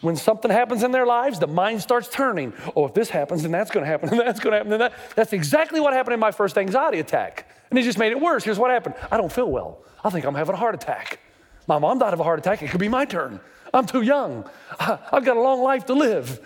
When 0.00 0.16
something 0.16 0.50
happens 0.50 0.82
in 0.82 0.90
their 0.90 1.06
lives, 1.06 1.38
the 1.38 1.46
mind 1.46 1.82
starts 1.82 2.08
turning. 2.08 2.52
Oh, 2.76 2.86
if 2.86 2.94
this 2.94 3.10
happens, 3.10 3.42
then 3.42 3.52
that's 3.52 3.70
going 3.70 3.84
to 3.84 3.90
happen, 3.90 4.08
and 4.12 4.20
that's 4.20 4.40
going 4.40 4.52
to 4.52 4.58
happen, 4.58 4.72
and 4.72 4.80
that. 4.80 4.92
That's 5.14 5.32
exactly 5.32 5.80
what 5.80 5.92
happened 5.92 6.14
in 6.14 6.20
my 6.20 6.32
first 6.32 6.58
anxiety 6.58 6.98
attack. 6.98 7.48
And 7.70 7.78
it 7.78 7.82
just 7.82 7.98
made 7.98 8.12
it 8.12 8.20
worse. 8.20 8.44
Here's 8.44 8.58
what 8.58 8.70
happened 8.70 8.96
I 9.10 9.16
don't 9.16 9.32
feel 9.32 9.50
well. 9.50 9.78
I 10.04 10.10
think 10.10 10.24
I'm 10.24 10.34
having 10.34 10.54
a 10.54 10.58
heart 10.58 10.74
attack. 10.74 11.20
My 11.66 11.78
mom 11.78 11.98
died 11.98 12.14
of 12.14 12.20
a 12.20 12.24
heart 12.24 12.38
attack. 12.38 12.62
It 12.62 12.70
could 12.70 12.80
be 12.80 12.88
my 12.88 13.04
turn. 13.04 13.40
I'm 13.74 13.86
too 13.86 14.02
young. 14.02 14.48
I've 14.80 15.24
got 15.24 15.36
a 15.36 15.40
long 15.40 15.62
life 15.62 15.86
to 15.86 15.94
live. 15.94 16.40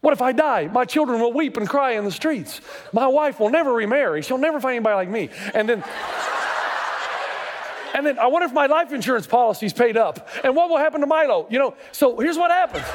What 0.00 0.14
if 0.14 0.22
I 0.22 0.32
die? 0.32 0.68
My 0.68 0.84
children 0.84 1.20
will 1.20 1.32
weep 1.32 1.56
and 1.56 1.68
cry 1.68 1.92
in 1.92 2.04
the 2.04 2.10
streets. 2.10 2.60
My 2.92 3.06
wife 3.06 3.38
will 3.38 3.50
never 3.50 3.72
remarry. 3.72 4.22
She'll 4.22 4.38
never 4.38 4.60
find 4.60 4.76
anybody 4.76 4.94
like 4.94 5.10
me. 5.10 5.28
And 5.52 5.68
then, 5.68 5.84
and 7.94 8.06
then 8.06 8.18
I 8.18 8.26
wonder 8.28 8.46
if 8.46 8.52
my 8.52 8.66
life 8.66 8.92
insurance 8.92 9.26
policy's 9.26 9.74
paid 9.74 9.98
up. 9.98 10.26
And 10.42 10.56
what 10.56 10.70
will 10.70 10.78
happen 10.78 11.02
to 11.02 11.06
Milo? 11.06 11.46
You 11.50 11.58
know, 11.58 11.74
so 11.92 12.18
here's 12.18 12.38
what 12.38 12.50
happens. 12.50 12.86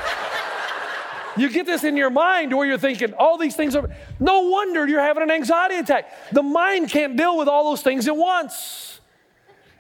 You 1.38 1.50
get 1.50 1.66
this 1.66 1.84
in 1.84 1.98
your 1.98 2.10
mind 2.10 2.56
where 2.56 2.66
you're 2.66 2.78
thinking 2.78 3.14
all 3.14 3.38
these 3.38 3.56
things 3.56 3.76
are. 3.76 3.90
No 4.20 4.50
wonder 4.50 4.88
you're 4.88 5.02
having 5.02 5.22
an 5.22 5.32
anxiety 5.32 5.76
attack. 5.76 6.12
The 6.32 6.42
mind 6.42 6.90
can't 6.90 7.18
deal 7.18 7.38
with 7.38 7.48
all 7.48 7.70
those 7.70 7.82
things 7.82 8.08
at 8.08 8.16
once. 8.16 8.95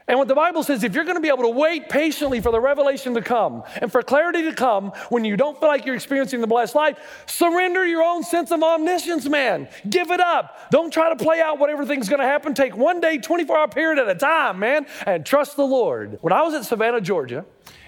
And 0.07 0.19
what 0.19 0.27
the 0.27 0.35
Bible 0.35 0.61
says, 0.61 0.83
if 0.83 0.93
you're 0.93 1.03
going 1.03 1.15
to 1.15 1.21
be 1.21 1.29
able 1.29 1.43
to 1.43 1.49
wait 1.49 1.89
patiently 1.89 2.39
for 2.39 2.51
the 2.51 2.59
revelation 2.59 3.15
to 3.15 3.21
come 3.21 3.63
and 3.81 3.91
for 3.91 4.03
clarity 4.03 4.43
to 4.43 4.53
come 4.53 4.91
when 5.09 5.25
you 5.25 5.35
don't 5.35 5.59
feel 5.59 5.67
like 5.67 5.85
you're 5.85 5.95
experiencing 5.95 6.41
the 6.41 6.47
blessed 6.47 6.75
life, 6.75 7.23
surrender 7.25 7.83
your 7.85 8.03
own 8.03 8.23
sense 8.23 8.51
of 8.51 8.61
omniscience, 8.61 9.27
man. 9.27 9.67
Give 9.89 10.11
it 10.11 10.19
up. 10.19 10.69
Don't 10.69 10.91
try 10.91 11.09
to 11.09 11.15
play 11.15 11.41
out 11.41 11.57
what 11.57 11.71
everything's 11.71 12.07
going 12.07 12.21
to 12.21 12.27
happen. 12.27 12.53
Take 12.53 12.77
one 12.77 13.01
day, 13.01 13.17
24 13.17 13.57
hour 13.57 13.67
period 13.67 13.99
at 13.99 14.07
a 14.07 14.19
time, 14.19 14.59
man, 14.59 14.85
and 15.07 15.25
trust 15.25 15.55
the 15.55 15.65
Lord. 15.65 16.19
When 16.21 16.33
I 16.33 16.43
was 16.43 16.53
at 16.53 16.65
Savannah, 16.65 17.01
Georgia, 17.01 17.43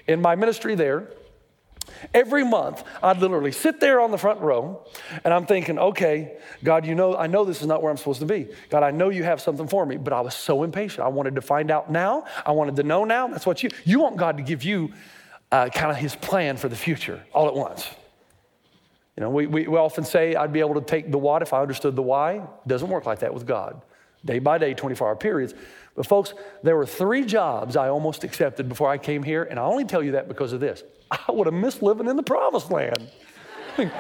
in 0.08 0.20
my 0.20 0.36
ministry 0.36 0.74
there, 0.74 1.10
Every 2.14 2.44
month, 2.44 2.84
I'd 3.02 3.18
literally 3.18 3.52
sit 3.52 3.80
there 3.80 4.00
on 4.00 4.12
the 4.12 4.18
front 4.18 4.42
row 4.42 4.86
and 5.24 5.34
I'm 5.34 5.46
thinking, 5.46 5.80
okay, 5.80 6.38
God, 6.64 6.86
you 6.86 6.96
know, 6.96 7.16
I 7.16 7.28
know 7.28 7.46
this 7.46 7.62
is 7.62 7.68
not 7.68 7.82
where 7.82 7.92
I'm 7.92 7.98
supposed 7.98 8.20
to 8.20 8.26
be. 8.26 8.48
God, 8.70 8.84
I 8.84 8.92
know 8.92 9.10
you 9.10 9.24
have 9.24 9.42
something 9.42 9.68
for 9.68 9.86
me, 9.86 9.98
but 9.98 10.14
I 10.14 10.22
was 10.22 10.36
so 10.36 10.64
impatient. 10.64 11.02
I 11.02 11.10
wanted 11.10 11.36
to 11.36 11.42
find 11.42 11.72
out 11.72 11.92
now. 11.92 12.26
I 12.46 12.52
wanted 12.52 12.76
to 12.78 12.84
know 12.84 13.04
now. 13.04 13.28
That's 13.28 13.46
what 13.46 13.64
you, 13.64 13.70
you 13.86 14.00
want 14.00 14.18
God 14.18 14.38
to 14.38 14.44
give 14.44 14.64
you 14.64 14.94
uh, 15.52 15.70
kind 15.70 15.92
of 15.92 15.98
his 15.98 16.16
plan 16.16 16.58
for 16.58 16.70
the 16.70 16.76
future 16.76 17.24
all 17.34 17.48
at 17.48 17.56
once. 17.56 17.90
You 19.16 19.22
know, 19.22 19.30
we, 19.32 19.48
we, 19.48 19.68
we 19.68 19.78
often 19.78 20.04
say 20.04 20.36
I'd 20.36 20.54
be 20.54 20.60
able 20.60 20.76
to 20.76 20.82
take 20.82 21.12
the 21.12 21.18
what 21.18 21.42
if 21.42 21.52
I 21.52 21.62
understood 21.62 21.96
the 21.96 22.04
why. 22.04 22.46
Doesn't 22.68 22.90
work 22.90 23.06
like 23.06 23.20
that 23.20 23.34
with 23.34 23.48
God. 23.48 23.82
Day 24.24 24.40
by 24.40 24.58
day, 24.58 24.74
24 24.74 25.08
hour 25.08 25.16
periods. 25.16 25.54
But 25.98 26.06
folks, 26.06 26.36
there 26.62 26.78
were 26.78 26.86
three 26.86 27.26
jobs 27.26 27.76
I 27.76 27.90
almost 27.90 28.24
accepted 28.24 28.70
before 28.70 28.88
I 28.88 29.00
came 29.00 29.24
here, 29.24 29.44
and 29.44 29.60
I 29.60 29.64
only 29.64 29.84
tell 29.84 30.04
you 30.04 30.12
that 30.12 30.28
because 30.28 30.54
of 30.54 30.60
this. 30.60 30.84
I 31.12 31.32
would 31.32 31.48
have 31.48 31.56
missed 31.56 31.82
living 31.82 32.08
in 32.08 32.16
the 32.16 32.24
promised 32.24 32.70
land. 32.70 33.10
I 33.76 33.82
mean, 33.82 33.92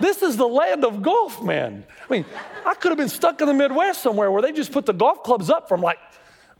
this 0.00 0.22
is 0.22 0.38
the 0.38 0.48
land 0.48 0.82
of 0.82 1.02
golf, 1.02 1.42
man. 1.42 1.84
I 2.08 2.12
mean, 2.12 2.24
I 2.64 2.72
could 2.72 2.88
have 2.88 2.96
been 2.96 3.10
stuck 3.10 3.42
in 3.42 3.46
the 3.46 3.54
Midwest 3.54 4.02
somewhere 4.02 4.30
where 4.30 4.40
they 4.40 4.52
just 4.52 4.72
put 4.72 4.86
the 4.86 4.94
golf 4.94 5.22
clubs 5.22 5.50
up 5.50 5.68
from 5.68 5.82
like 5.82 5.98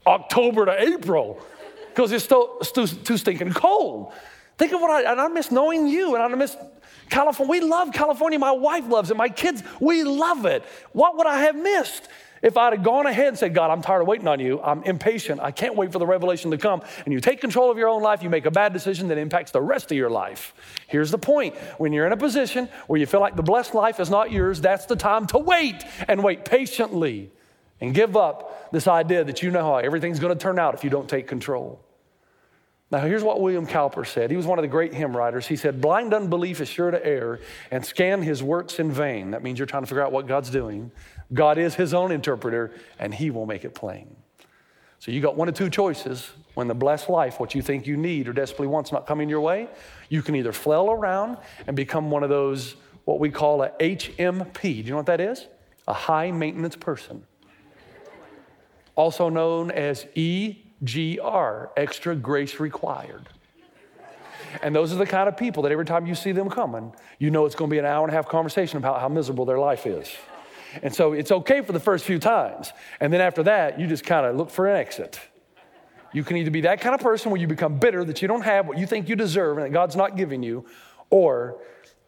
October 0.07 0.67
to 0.67 0.79
April 0.79 1.43
because 1.89 2.13
it's 2.13 2.27
too, 2.27 2.61
too, 2.63 2.87
too 2.87 3.17
stinking 3.17 3.55
cold. 3.55 4.13
Think 4.59 4.75
of 4.75 4.81
what 4.83 4.91
I, 4.91 5.11
and 5.11 5.19
I 5.19 5.29
miss 5.29 5.51
knowing 5.51 5.87
you, 5.87 6.15
and 6.15 6.23
I 6.23 6.29
miss 6.37 6.55
California. 7.09 7.51
We 7.51 7.61
love 7.61 7.93
California. 7.93 8.39
My 8.39 8.53
wife 8.53 8.87
loves 8.89 9.11
it. 9.11 9.17
My 9.17 9.31
kids, 9.31 9.63
we 9.81 10.05
love 10.05 10.45
it. 10.45 10.63
What 10.93 11.17
would 11.17 11.27
I 11.27 11.41
have 11.41 11.57
missed? 11.57 12.09
If 12.43 12.57
I'd 12.57 12.73
have 12.73 12.83
gone 12.83 13.07
ahead 13.07 13.29
and 13.29 13.39
said, 13.39 13.55
God, 13.55 13.71
I'm 13.71 13.83
tired 13.83 14.03
of 14.03 14.09
waiting 14.09 14.27
on 14.27 14.41
you, 14.41 14.61
I'm 14.61 14.83
impatient, 14.83 15.41
I 15.41 15.53
can't 15.53 15.77
wait 15.77 15.93
for 15.93 16.01
the 16.01 16.07
revelation 16.07 16.51
to 16.51 16.59
come, 16.59 16.83
and 17.05 17.15
you 17.15 17.21
take 17.21 17.41
control 17.41 17.71
of 17.71 17.79
your 17.79 17.89
own 17.89 18.03
life, 18.03 18.23
you 18.23 18.29
make 18.29 18.47
a 18.47 18.51
bad 18.51 18.73
decision 18.73 19.09
that 19.09 19.19
impacts 19.19 19.53
the 19.53 19.63
rest 19.63 19.93
of 19.93 19.97
your 19.97 20.11
life. 20.11 20.53
Here's 20.89 21.13
the 21.13 21.19
point 21.19 21.57
when 21.79 21.93
you're 21.93 22.07
in 22.07 22.13
a 22.13 22.17
position 22.17 22.69
where 22.89 22.99
you 22.99 23.07
feel 23.07 23.21
like 23.21 23.37
the 23.37 23.43
blessed 23.43 23.75
life 23.75 24.01
is 24.01 24.11
not 24.11 24.33
yours, 24.33 24.61
that's 24.61 24.87
the 24.87 24.97
time 24.97 25.27
to 25.29 25.39
wait 25.39 25.85
and 26.09 26.25
wait 26.25 26.45
patiently 26.45 27.31
and 27.81 27.95
give 27.95 28.17
up 28.17 28.73
this 28.73 28.89
idea 28.89 29.23
that 29.23 29.43
you 29.43 29.51
know 29.53 29.63
how 29.63 29.77
everything's 29.77 30.19
going 30.19 30.37
to 30.37 30.41
turn 30.41 30.59
out 30.59 30.75
if 30.75 30.83
you 30.83 30.91
don't 30.91 31.09
take 31.09 31.29
control. 31.29 31.81
Now, 32.93 32.99
here's 32.99 33.25
what 33.25 33.41
William 33.41 33.67
Cowper 33.67 34.05
said. 34.05 34.31
He 34.31 34.37
was 34.37 34.45
one 34.45 34.59
of 34.59 34.63
the 34.63 34.69
great 34.69 34.93
hymn 34.93 35.17
writers. 35.17 35.47
He 35.47 35.57
said, 35.57 35.81
Blind 35.81 36.13
unbelief 36.13 36.61
is 36.61 36.69
sure 36.69 36.91
to 36.91 37.05
err 37.07 37.41
and 37.71 37.83
scan 37.87 38.21
his 38.21 38.43
works 38.43 38.79
in 38.79 38.93
vain. 38.93 39.31
That 39.31 39.43
means 39.43 39.59
you're 39.59 39.65
trying 39.65 39.85
to 39.85 39.87
figure 39.87 40.03
out 40.03 40.13
what 40.13 40.27
God's 40.27 40.51
doing. 40.51 40.93
God 41.33 41.59
is 41.59 41.75
his 41.75 41.95
own 41.95 42.13
interpreter, 42.13 42.73
and 42.99 43.15
he 43.15 43.31
will 43.31 43.47
make 43.47 43.65
it 43.65 43.75
plain. 43.75 44.17
So 44.99 45.11
you 45.11 45.21
got 45.21 45.37
one 45.37 45.49
of 45.49 45.55
two 45.55 45.69
choices. 45.69 46.31
When 46.55 46.69
the 46.69 46.75
blessed 46.75 47.09
life, 47.09 47.41
what 47.41 47.55
you 47.55 47.63
think 47.63 47.87
you 47.87 47.97
need 47.97 48.29
or 48.29 48.33
desperately 48.33 48.69
want's 48.69 48.93
not 48.93 49.07
coming 49.07 49.29
your 49.29 49.41
way, 49.41 49.69
you 50.11 50.23
can 50.23 50.37
either 50.37 50.53
flail 50.53 50.91
around 50.91 51.39
and 51.67 51.75
become 51.75 52.11
one 52.11 52.23
of 52.23 52.29
those, 52.29 52.77
what 53.05 53.19
we 53.19 53.31
call 53.31 53.63
a 53.63 53.71
HMP. 53.81 54.61
Do 54.61 54.69
you 54.69 54.91
know 54.91 54.99
what 54.99 55.07
that 55.07 55.21
is? 55.21 55.47
A 55.89 55.93
high 55.93 56.31
maintenance 56.31 56.77
person. 56.77 57.25
Also 58.95 59.29
known 59.29 59.71
as 59.71 60.05
EGR, 60.15 61.71
extra 61.77 62.15
grace 62.15 62.61
required. 62.61 63.29
And 64.63 64.77
those 64.77 64.93
are 64.93 64.97
the 64.97 65.07
kind 65.07 65.29
of 65.29 65.37
people 65.37 65.63
that 65.63 65.73
every 65.73 65.87
time 65.87 66.07
you 66.07 66.15
see 66.15 66.33
them 66.33 66.51
coming, 66.51 66.95
you 67.19 67.31
know 67.31 67.47
it's 67.47 67.55
going 67.55 67.71
to 67.71 67.75
be 67.75 67.79
an 67.79 67.87
hour 67.87 68.05
and 68.05 68.13
a 68.13 68.15
half 68.15 68.29
conversation 68.29 68.77
about 68.77 69.01
how 69.01 69.09
miserable 69.09 69.47
their 69.47 69.59
life 69.59 69.87
is. 69.87 70.15
And 70.83 70.95
so 70.95 71.13
it's 71.13 71.31
okay 71.31 71.61
for 71.61 71.73
the 71.73 71.81
first 71.81 72.05
few 72.05 72.19
times. 72.19 72.73
And 73.01 73.13
then 73.13 73.21
after 73.21 73.43
that, 73.43 73.79
you 73.79 73.87
just 73.87 74.05
kind 74.05 74.25
of 74.25 74.37
look 74.37 74.51
for 74.51 74.67
an 74.67 74.77
exit. 74.77 75.21
You 76.13 76.25
can 76.25 76.37
either 76.37 76.51
be 76.51 76.63
that 76.63 76.81
kind 76.81 76.95
of 76.95 77.01
person 77.01 77.31
where 77.31 77.41
you 77.41 77.47
become 77.47 77.79
bitter 77.79 78.05
that 78.05 78.23
you 78.23 78.29
don't 78.29 78.43
have 78.43 78.67
what 78.67 78.79
you 78.79 78.87
think 78.87 79.09
you 79.09 79.17
deserve 79.17 79.59
and 79.59 79.67
that 79.67 79.73
God's 79.73 79.97
not 79.97 80.17
giving 80.17 80.43
you, 80.43 80.67
or 81.11 81.59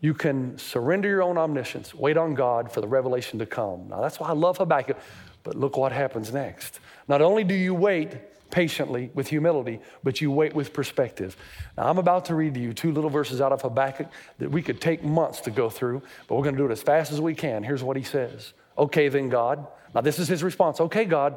you 0.01 0.13
can 0.13 0.59
surrender 0.59 1.09
your 1.09 1.23
own 1.23 1.39
omniscience, 1.39 1.95
wait 1.95 2.19
on 2.19 2.35
God 2.35 2.71
for 2.71 2.83
the 2.83 2.89
revelation 2.89 3.39
to 3.39 3.47
come. 3.47 3.89
Now, 3.89 4.03
that's 4.03 4.21
why 4.21 4.29
I 4.29 4.33
love 4.33 4.59
Habakkuk. 4.59 4.99
But 5.43 5.57
look 5.57 5.77
what 5.77 5.93
happens 5.93 6.33
next. 6.33 6.81
Not 7.09 7.23
only 7.23 7.45
do 7.45 7.55
you 7.55 7.75
wait 7.75 8.19
patiently 8.55 9.11
with 9.15 9.27
humility, 9.27 9.81
but 10.05 10.21
you 10.21 10.31
wait 10.31 10.55
with 10.55 10.73
perspective. 10.73 11.37
Now, 11.77 11.89
I'm 11.89 11.99
about 11.99 12.27
to 12.27 12.37
read 12.37 12.55
to 12.55 12.61
you 12.61 12.73
two 12.73 12.93
little 12.93 13.11
verses 13.11 13.41
out 13.41 13.51
of 13.51 13.61
Habakkuk 13.63 14.07
that 14.39 14.49
we 14.49 14.63
could 14.63 14.81
take 14.81 15.03
months 15.03 15.41
to 15.41 15.51
go 15.51 15.69
through, 15.69 16.03
but 16.29 16.37
we're 16.37 16.45
going 16.45 16.55
to 16.55 16.61
do 16.61 16.67
it 16.67 16.71
as 16.71 16.81
fast 16.81 17.11
as 17.11 17.21
we 17.21 17.35
can. 17.35 17.65
Here's 17.65 17.83
what 17.83 17.97
he 17.97 18.05
says 18.05 18.53
Okay, 18.79 19.09
then, 19.09 19.29
God. 19.29 19.67
Now, 19.93 20.03
this 20.03 20.21
is 20.21 20.29
his 20.29 20.45
response. 20.45 20.81
Okay, 20.81 21.05
God, 21.05 21.37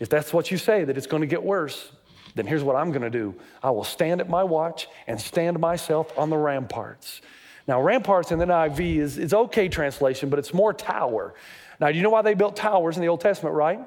if 0.00 0.10
that's 0.10 0.34
what 0.34 0.50
you 0.50 0.58
say, 0.58 0.84
that 0.84 0.98
it's 0.98 1.06
going 1.06 1.22
to 1.22 1.26
get 1.26 1.42
worse, 1.42 1.92
then 2.34 2.46
here's 2.46 2.62
what 2.62 2.76
I'm 2.76 2.90
going 2.90 3.02
to 3.02 3.10
do 3.10 3.34
I 3.62 3.70
will 3.70 3.84
stand 3.84 4.20
at 4.20 4.28
my 4.28 4.44
watch 4.44 4.86
and 5.06 5.18
stand 5.18 5.58
myself 5.58 6.12
on 6.18 6.28
the 6.28 6.36
ramparts. 6.36 7.22
Now, 7.66 7.80
ramparts 7.80 8.32
in 8.32 8.38
the 8.38 8.44
NIV 8.44 8.96
is, 8.98 9.16
is 9.16 9.32
okay 9.32 9.70
translation, 9.70 10.28
but 10.28 10.38
it's 10.38 10.52
more 10.52 10.74
tower. 10.74 11.32
Now, 11.80 11.90
do 11.90 11.96
you 11.96 12.02
know 12.02 12.10
why 12.10 12.20
they 12.20 12.34
built 12.34 12.54
towers 12.54 12.96
in 12.96 13.00
the 13.00 13.08
Old 13.08 13.22
Testament, 13.22 13.56
right? 13.56 13.80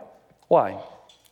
Why? 0.47 0.81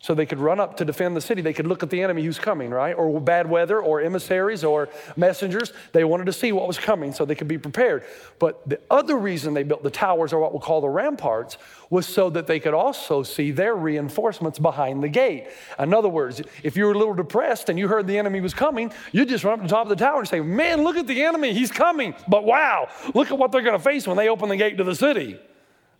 So 0.04 0.16
they 0.16 0.26
could 0.26 0.40
run 0.40 0.60
up 0.60 0.78
to 0.78 0.86
defend 0.86 1.16
the 1.16 1.22
city. 1.22 1.44
They 1.44 1.54
could 1.54 1.68
look 1.68 1.84
at 1.84 1.92
the 1.92 2.02
enemy 2.02 2.24
who's 2.24 2.40
coming, 2.40 2.72
right? 2.72 2.94
Or 2.94 3.22
bad 3.22 3.48
weather, 3.48 3.80
or 3.80 4.02
emissaries, 4.02 4.64
or 4.64 4.90
messengers. 5.16 5.74
They 5.92 6.04
wanted 6.04 6.26
to 6.26 6.34
see 6.34 6.52
what 6.52 6.68
was 6.68 6.80
coming 6.80 7.14
so 7.14 7.24
they 7.24 7.36
could 7.36 7.48
be 7.48 7.60
prepared. 7.60 8.04
But 8.40 8.68
the 8.68 8.80
other 8.90 9.16
reason 9.16 9.54
they 9.54 9.62
built 9.62 9.84
the 9.84 9.92
towers, 9.92 10.34
or 10.34 10.40
what 10.40 10.54
we'll 10.54 10.60
call 10.60 10.82
the 10.82 10.90
ramparts, 10.90 11.60
was 11.92 12.08
so 12.08 12.32
that 12.32 12.48
they 12.48 12.60
could 12.60 12.74
also 12.74 13.22
see 13.22 13.52
their 13.52 13.76
reinforcements 13.76 14.58
behind 14.58 15.04
the 15.04 15.08
gate. 15.08 15.46
In 15.78 15.94
other 15.94 16.10
words, 16.10 16.42
if 16.64 16.76
you 16.76 16.86
were 16.86 16.94
a 16.94 16.98
little 16.98 17.14
depressed 17.14 17.70
and 17.70 17.78
you 17.78 17.88
heard 17.88 18.08
the 18.08 18.18
enemy 18.18 18.42
was 18.42 18.56
coming, 18.56 18.92
you'd 19.12 19.30
just 19.30 19.44
run 19.44 19.54
up 19.54 19.60
to 19.60 19.68
the 19.68 19.70
top 19.70 19.84
of 19.84 19.90
the 19.90 20.04
tower 20.04 20.18
and 20.18 20.28
say, 20.28 20.40
Man, 20.40 20.84
look 20.84 20.96
at 20.96 21.06
the 21.06 21.22
enemy, 21.22 21.54
he's 21.54 21.72
coming. 21.72 22.16
But 22.28 22.44
wow, 22.44 22.90
look 23.14 23.30
at 23.30 23.38
what 23.38 23.52
they're 23.52 23.62
going 23.62 23.78
to 23.78 23.84
face 23.84 24.08
when 24.08 24.18
they 24.18 24.30
open 24.30 24.50
the 24.50 24.58
gate 24.58 24.78
to 24.80 24.84
the 24.84 24.96
city. 24.96 25.40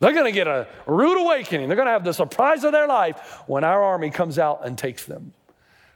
They're 0.02 0.14
going 0.14 0.26
to 0.26 0.32
get 0.32 0.48
a 0.48 0.68
rude 0.88 1.22
awakening. 1.22 1.68
They're 1.68 1.76
going 1.76 1.86
to 1.86 1.92
have 1.92 2.04
the 2.04 2.12
surprise 2.12 2.64
of 2.64 2.72
their 2.72 2.88
life 2.88 3.44
when 3.46 3.64
our 3.64 3.84
army 3.84 4.10
comes 4.10 4.40
out 4.40 4.66
and 4.66 4.76
takes 4.76 5.06
them. 5.06 5.32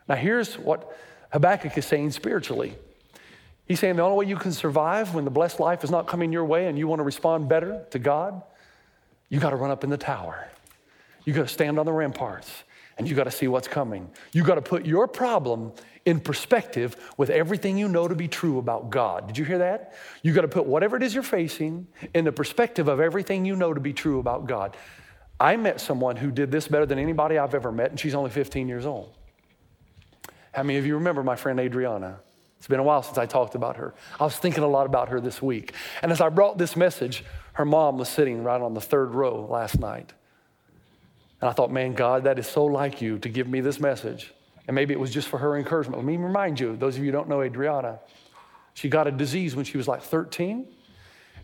Now, 0.08 0.14
here's 0.14 0.60
what 0.60 0.96
Habakkuk 1.34 1.76
is 1.76 1.88
saying 1.88 2.12
spiritually. 2.12 2.76
He's 3.68 3.80
saying 3.80 3.96
the 3.96 4.04
only 4.04 4.18
way 4.18 4.30
you 4.30 4.38
can 4.38 4.52
survive 4.52 5.16
when 5.16 5.26
the 5.26 5.32
blessed 5.32 5.60
life 5.60 5.84
is 5.84 5.90
not 5.90 6.06
coming 6.06 6.32
your 6.32 6.46
way 6.46 6.68
and 6.68 6.78
you 6.78 6.88
want 6.88 7.00
to 7.00 7.04
respond 7.04 7.50
better 7.50 7.84
to 7.90 7.98
God, 7.98 8.44
you 9.30 9.40
got 9.40 9.50
to 9.50 9.56
run 9.56 9.72
up 9.72 9.84
in 9.84 9.90
the 9.90 9.98
tower. 9.98 10.50
You 11.26 11.34
got 11.34 11.48
to 11.48 11.54
stand 11.54 11.80
on 11.80 11.88
the 11.88 11.92
ramparts 11.92 12.64
and 13.00 13.10
you 13.10 13.16
got 13.16 13.24
to 13.24 13.32
see 13.32 13.48
what's 13.48 13.68
coming. 13.68 14.12
You 14.34 14.44
got 14.44 14.56
to 14.56 14.62
put 14.62 14.86
your 14.86 15.08
problem 15.08 15.74
in 16.06 16.20
perspective 16.20 16.96
with 17.18 17.30
everything 17.30 17.78
you 17.78 17.88
know 17.88 18.08
to 18.08 18.16
be 18.16 18.28
true 18.28 18.60
about 18.60 18.92
God. 18.92 19.28
Did 19.28 19.38
you 19.38 19.46
hear 19.46 19.58
that? 19.58 19.94
You 20.22 20.34
got 20.34 20.42
to 20.42 20.48
put 20.48 20.66
whatever 20.66 20.96
it 20.96 21.04
is 21.04 21.14
you're 21.14 21.24
facing 21.24 21.88
in 22.14 22.26
the 22.26 22.32
perspective 22.32 22.88
of 22.88 23.00
everything 23.00 23.44
you 23.44 23.56
know 23.56 23.74
to 23.74 23.80
be 23.80 23.92
true 23.92 24.20
about 24.20 24.46
God. 24.46 24.78
I 25.40 25.58
met 25.58 25.82
someone 25.82 26.16
who 26.16 26.32
did 26.32 26.52
this 26.52 26.68
better 26.68 26.86
than 26.86 27.00
anybody 27.00 27.38
I've 27.38 27.56
ever 27.56 27.72
met, 27.72 27.90
and 27.90 28.00
she's 28.00 28.16
only 28.16 28.30
15 28.30 28.68
years 28.68 28.86
old. 28.86 29.14
How 30.54 30.64
many 30.64 30.78
of 30.78 30.86
you 30.86 30.96
remember 30.96 31.24
my 31.24 31.36
friend 31.36 31.60
Adriana? 31.60 32.20
It's 32.58 32.68
been 32.68 32.80
a 32.80 32.84
while 32.84 33.04
since 33.04 33.18
I 33.18 33.26
talked 33.26 33.56
about 33.56 33.76
her. 33.78 33.94
I 34.20 34.24
was 34.24 34.38
thinking 34.38 34.64
a 34.64 34.68
lot 34.68 34.86
about 34.86 35.10
her 35.10 35.20
this 35.20 35.42
week. 35.42 35.74
And 36.02 36.12
as 36.12 36.22
I 36.22 36.30
brought 36.30 36.58
this 36.58 36.76
message, 36.76 37.26
her 37.54 37.66
mom 37.66 37.98
was 37.98 38.10
sitting 38.10 38.44
right 38.44 38.62
on 38.62 38.74
the 38.74 38.82
third 38.82 39.14
row 39.14 39.46
last 39.46 39.80
night. 39.80 40.14
And 41.42 41.50
I 41.50 41.54
thought, 41.54 41.72
man, 41.72 41.94
God, 41.94 42.24
that 42.24 42.40
is 42.40 42.48
so 42.48 42.64
like 42.66 43.02
you 43.02 43.20
to 43.20 43.30
give 43.30 43.48
me 43.48 43.60
this 43.60 43.80
message. 43.80 44.34
And 44.68 44.76
maybe 44.76 44.94
it 44.94 45.00
was 45.00 45.12
just 45.12 45.28
for 45.28 45.38
her 45.38 45.58
encouragement. 45.58 45.98
Let 45.98 46.06
me 46.06 46.18
remind 46.18 46.60
you, 46.60 46.76
those 46.76 46.96
of 46.96 47.04
you 47.04 47.08
who 47.08 47.12
don't 47.12 47.30
know 47.30 47.42
Adriana, 47.42 48.00
she 48.74 48.90
got 48.90 49.08
a 49.08 49.12
disease 49.12 49.56
when 49.56 49.66
she 49.66 49.78
was 49.78 49.88
like 49.88 50.02
13. 50.02 50.68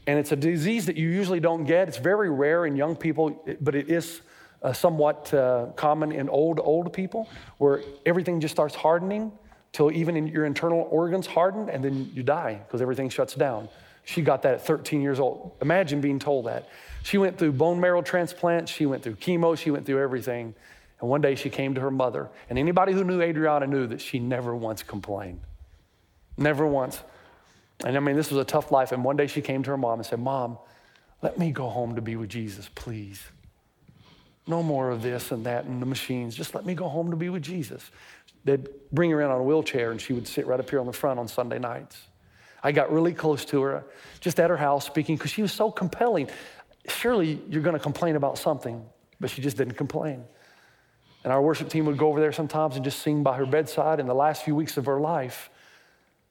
And 0.08 0.20
it's 0.20 0.32
a 0.32 0.36
disease 0.36 0.88
that 0.88 0.98
you 0.98 1.10
usually 1.10 1.40
don't 1.40 1.64
get. 1.66 1.88
It's 1.88 1.98
very 1.98 2.30
rare 2.30 2.66
in 2.66 2.76
young 2.76 2.96
people, 2.96 3.44
but 3.62 3.76
it 3.76 3.90
is 3.90 4.22
uh, 4.64 4.74
somewhat 4.74 5.34
uh, 5.34 5.68
common 5.76 6.12
in 6.12 6.30
old, 6.30 6.60
old 6.60 6.92
people 6.94 7.30
where 7.58 7.82
everything 8.06 8.40
just 8.40 8.54
starts 8.54 8.76
hardening 8.76 9.32
till 9.72 9.92
even 9.92 10.18
in 10.18 10.28
your 10.28 10.46
internal 10.46 10.88
organs 10.92 11.26
harden 11.26 11.70
and 11.70 11.84
then 11.84 12.12
you 12.14 12.24
die 12.24 12.62
because 12.66 12.82
everything 12.82 13.10
shuts 13.10 13.36
down. 13.36 13.70
She 14.04 14.22
got 14.22 14.42
that 14.42 14.56
at 14.56 14.66
13 14.66 15.02
years 15.02 15.20
old. 15.20 15.54
Imagine 15.62 16.02
being 16.02 16.20
told 16.20 16.48
that. 16.48 16.68
She 17.04 17.18
went 17.18 17.38
through 17.38 17.54
bone 17.54 17.80
marrow 17.80 18.02
transplants, 18.02 18.72
she 18.72 18.86
went 18.86 19.04
through 19.04 19.16
chemo, 19.16 19.58
she 19.58 19.72
went 19.72 19.86
through 19.86 20.02
everything. 20.02 20.56
And 21.02 21.10
one 21.10 21.22
day 21.22 21.36
she 21.36 21.50
came 21.50 21.74
to 21.76 21.82
her 21.82 21.92
mother. 21.92 22.30
And 22.50 22.58
anybody 22.58 22.94
who 22.94 23.04
knew 23.04 23.22
Adriana 23.22 23.68
knew 23.68 23.88
that 23.88 24.00
she 24.00 24.20
never 24.20 24.56
once 24.56 24.84
complained. 24.84 25.42
Never 26.38 26.66
once. 26.66 27.02
And 27.84 27.98
I 27.98 28.00
mean, 28.00 28.16
this 28.16 28.30
was 28.30 28.40
a 28.40 28.46
tough 28.46 28.72
life. 28.72 28.92
And 28.92 29.04
one 29.04 29.18
day 29.18 29.28
she 29.28 29.42
came 29.42 29.64
to 29.64 29.72
her 29.72 29.78
mom 29.78 30.00
and 30.00 30.06
said, 30.06 30.20
Mom, 30.20 30.58
let 31.22 31.38
me 31.38 31.52
go 31.52 31.70
home 31.70 31.96
to 31.96 32.02
be 32.02 32.16
with 32.16 32.30
Jesus, 32.30 32.70
please. 32.76 33.22
No 34.48 34.64
more 34.64 34.90
of 34.90 35.02
this 35.02 35.32
and 35.32 35.46
that 35.46 35.66
and 35.66 35.82
the 35.82 35.86
machines. 35.86 36.36
Just 36.36 36.56
let 36.56 36.66
me 36.66 36.74
go 36.76 36.88
home 36.88 37.12
to 37.12 37.18
be 37.18 37.30
with 37.30 37.44
Jesus. 37.44 37.92
They'd 38.44 38.70
bring 38.92 39.12
her 39.12 39.22
in 39.22 39.30
on 39.30 39.40
a 39.40 39.44
wheelchair 39.44 39.92
and 39.92 40.02
she 40.02 40.14
would 40.14 40.28
sit 40.28 40.48
right 40.48 40.60
up 40.60 40.70
here 40.70 40.80
on 40.80 40.88
the 40.88 40.94
front 40.94 41.20
on 41.20 41.28
Sunday 41.28 41.60
nights. 41.60 42.02
I 42.64 42.72
got 42.72 42.92
really 42.92 43.14
close 43.14 43.44
to 43.46 43.62
her, 43.64 43.84
just 44.20 44.40
at 44.40 44.50
her 44.50 44.58
house 44.58 44.86
speaking, 44.86 45.16
because 45.16 45.32
she 45.32 45.42
was 45.42 45.52
so 45.52 45.72
compelling. 45.72 46.30
Surely 46.88 47.42
you're 47.50 47.64
going 47.64 47.76
to 47.76 47.82
complain 47.82 48.16
about 48.16 48.38
something, 48.38 48.86
but 49.20 49.32
she 49.32 49.42
just 49.42 49.58
didn't 49.58 49.76
complain. 49.76 50.24
And 51.24 51.32
our 51.32 51.42
worship 51.42 51.70
team 51.70 51.86
would 51.86 51.98
go 51.98 52.08
over 52.08 52.20
there 52.20 52.32
sometimes 52.32 52.76
and 52.76 52.84
just 52.84 53.00
sing 53.00 53.24
by 53.24 53.38
her 53.38 53.46
bedside. 53.46 54.00
In 54.00 54.08
the 54.08 54.16
last 54.16 54.44
few 54.44 54.56
weeks 54.56 54.78
of 54.78 54.86
her 54.88 55.00
life, 55.00 55.50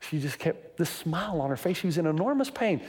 she 0.01 0.19
just 0.19 0.39
kept 0.39 0.77
this 0.77 0.91
smile 0.91 1.41
on 1.41 1.51
her 1.51 1.57
face. 1.57 1.77
She 1.77 1.87
was 1.87 1.99
in 1.99 2.07
enormous 2.07 2.51
pain, 2.51 2.81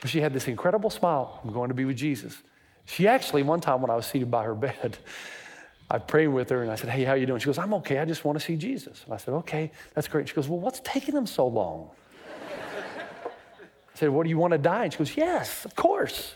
but 0.00 0.10
she 0.10 0.20
had 0.20 0.32
this 0.32 0.46
incredible 0.46 0.90
smile. 0.90 1.40
I'm 1.42 1.52
going 1.52 1.68
to 1.68 1.74
be 1.74 1.84
with 1.84 1.96
Jesus. 1.96 2.36
She 2.84 3.08
actually, 3.08 3.42
one 3.42 3.60
time 3.60 3.82
when 3.82 3.90
I 3.90 3.96
was 3.96 4.06
seated 4.06 4.30
by 4.30 4.44
her 4.44 4.54
bed, 4.54 4.98
I 5.90 5.98
prayed 5.98 6.28
with 6.28 6.50
her 6.50 6.62
and 6.62 6.70
I 6.70 6.74
said, 6.74 6.90
Hey, 6.90 7.04
how 7.04 7.14
you 7.14 7.26
doing? 7.26 7.40
She 7.40 7.46
goes, 7.46 7.58
I'm 7.58 7.74
okay. 7.74 7.98
I 7.98 8.04
just 8.04 8.24
want 8.24 8.38
to 8.38 8.44
see 8.44 8.56
Jesus. 8.56 9.02
And 9.04 9.14
I 9.14 9.16
said, 9.16 9.32
Okay, 9.34 9.72
that's 9.94 10.06
great. 10.06 10.28
She 10.28 10.34
goes, 10.34 10.48
Well, 10.48 10.60
what's 10.60 10.80
taking 10.84 11.14
them 11.14 11.26
so 11.26 11.46
long? 11.46 11.90
I 12.84 13.98
said, 13.98 14.10
What 14.10 14.24
do 14.24 14.28
you 14.28 14.38
want 14.38 14.52
to 14.52 14.58
die? 14.58 14.84
And 14.84 14.92
she 14.92 14.98
goes, 14.98 15.16
Yes, 15.16 15.64
of 15.64 15.74
course. 15.74 16.34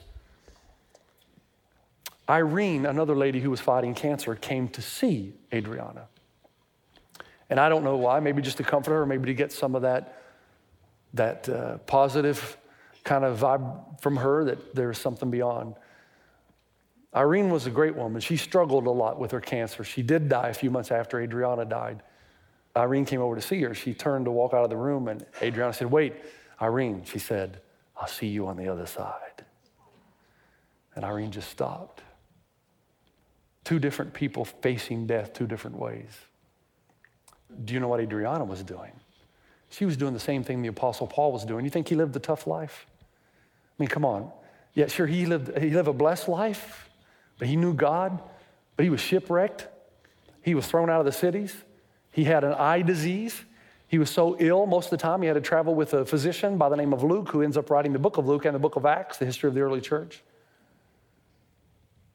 Irene, 2.32 2.86
another 2.86 3.14
lady 3.14 3.40
who 3.40 3.50
was 3.50 3.60
fighting 3.60 3.94
cancer, 3.94 4.34
came 4.34 4.66
to 4.68 4.80
see 4.80 5.34
Adriana. 5.52 6.06
And 7.50 7.60
I 7.60 7.68
don't 7.68 7.84
know 7.84 7.96
why, 7.96 8.20
maybe 8.20 8.40
just 8.40 8.56
to 8.56 8.64
comfort 8.64 8.92
her, 8.92 9.04
maybe 9.04 9.26
to 9.26 9.34
get 9.34 9.52
some 9.52 9.74
of 9.74 9.82
that, 9.82 10.22
that 11.12 11.46
uh, 11.46 11.76
positive 11.78 12.56
kind 13.04 13.26
of 13.26 13.38
vibe 13.38 14.00
from 14.00 14.16
her 14.16 14.44
that 14.46 14.74
there's 14.74 14.96
something 14.96 15.30
beyond. 15.30 15.74
Irene 17.14 17.50
was 17.50 17.66
a 17.66 17.70
great 17.70 17.94
woman. 17.94 18.22
She 18.22 18.38
struggled 18.38 18.86
a 18.86 18.90
lot 18.90 19.20
with 19.20 19.32
her 19.32 19.40
cancer. 19.40 19.84
She 19.84 20.00
did 20.02 20.30
die 20.30 20.48
a 20.48 20.54
few 20.54 20.70
months 20.70 20.90
after 20.90 21.20
Adriana 21.20 21.66
died. 21.66 22.02
Irene 22.74 23.04
came 23.04 23.20
over 23.20 23.34
to 23.34 23.42
see 23.42 23.60
her. 23.60 23.74
She 23.74 23.92
turned 23.92 24.24
to 24.24 24.30
walk 24.30 24.54
out 24.54 24.64
of 24.64 24.70
the 24.70 24.76
room, 24.78 25.08
and 25.08 25.26
Adriana 25.42 25.74
said, 25.74 25.90
Wait, 25.90 26.14
Irene, 26.62 27.02
she 27.04 27.18
said, 27.18 27.60
I'll 27.94 28.08
see 28.08 28.28
you 28.28 28.46
on 28.46 28.56
the 28.56 28.68
other 28.68 28.86
side. 28.86 29.44
And 30.94 31.04
Irene 31.04 31.30
just 31.30 31.50
stopped. 31.50 32.01
Two 33.64 33.78
different 33.78 34.12
people 34.12 34.44
facing 34.44 35.06
death 35.06 35.32
two 35.32 35.46
different 35.46 35.78
ways. 35.78 36.10
Do 37.64 37.74
you 37.74 37.80
know 37.80 37.88
what 37.88 38.00
Adriana 38.00 38.44
was 38.44 38.62
doing? 38.62 38.92
She 39.70 39.84
was 39.84 39.96
doing 39.96 40.12
the 40.12 40.20
same 40.20 40.44
thing 40.44 40.62
the 40.62 40.68
Apostle 40.68 41.06
Paul 41.06 41.32
was 41.32 41.44
doing. 41.44 41.64
You 41.64 41.70
think 41.70 41.88
he 41.88 41.94
lived 41.94 42.14
a 42.16 42.20
tough 42.20 42.46
life? 42.46 42.86
I 43.00 43.74
mean, 43.78 43.88
come 43.88 44.04
on. 44.04 44.30
Yeah, 44.74 44.86
sure, 44.86 45.06
he 45.06 45.26
lived, 45.26 45.56
he 45.58 45.70
lived 45.70 45.88
a 45.88 45.92
blessed 45.92 46.28
life, 46.28 46.88
but 47.38 47.48
he 47.48 47.56
knew 47.56 47.74
God, 47.74 48.20
but 48.76 48.84
he 48.84 48.90
was 48.90 49.00
shipwrecked. 49.00 49.68
He 50.42 50.54
was 50.54 50.66
thrown 50.66 50.90
out 50.90 51.00
of 51.00 51.06
the 51.06 51.12
cities. 51.12 51.54
He 52.10 52.24
had 52.24 52.44
an 52.44 52.54
eye 52.54 52.82
disease. 52.82 53.44
He 53.86 53.98
was 53.98 54.10
so 54.10 54.36
ill 54.40 54.66
most 54.66 54.86
of 54.86 54.90
the 54.92 54.96
time, 54.96 55.20
he 55.20 55.28
had 55.28 55.34
to 55.34 55.40
travel 55.40 55.74
with 55.74 55.92
a 55.92 56.06
physician 56.06 56.56
by 56.56 56.70
the 56.70 56.76
name 56.76 56.94
of 56.94 57.02
Luke, 57.02 57.28
who 57.28 57.42
ends 57.42 57.56
up 57.58 57.68
writing 57.68 57.92
the 57.92 57.98
book 57.98 58.16
of 58.16 58.26
Luke 58.26 58.46
and 58.46 58.54
the 58.54 58.58
book 58.58 58.76
of 58.76 58.86
Acts, 58.86 59.18
the 59.18 59.26
history 59.26 59.48
of 59.48 59.54
the 59.54 59.60
early 59.60 59.82
church. 59.82 60.22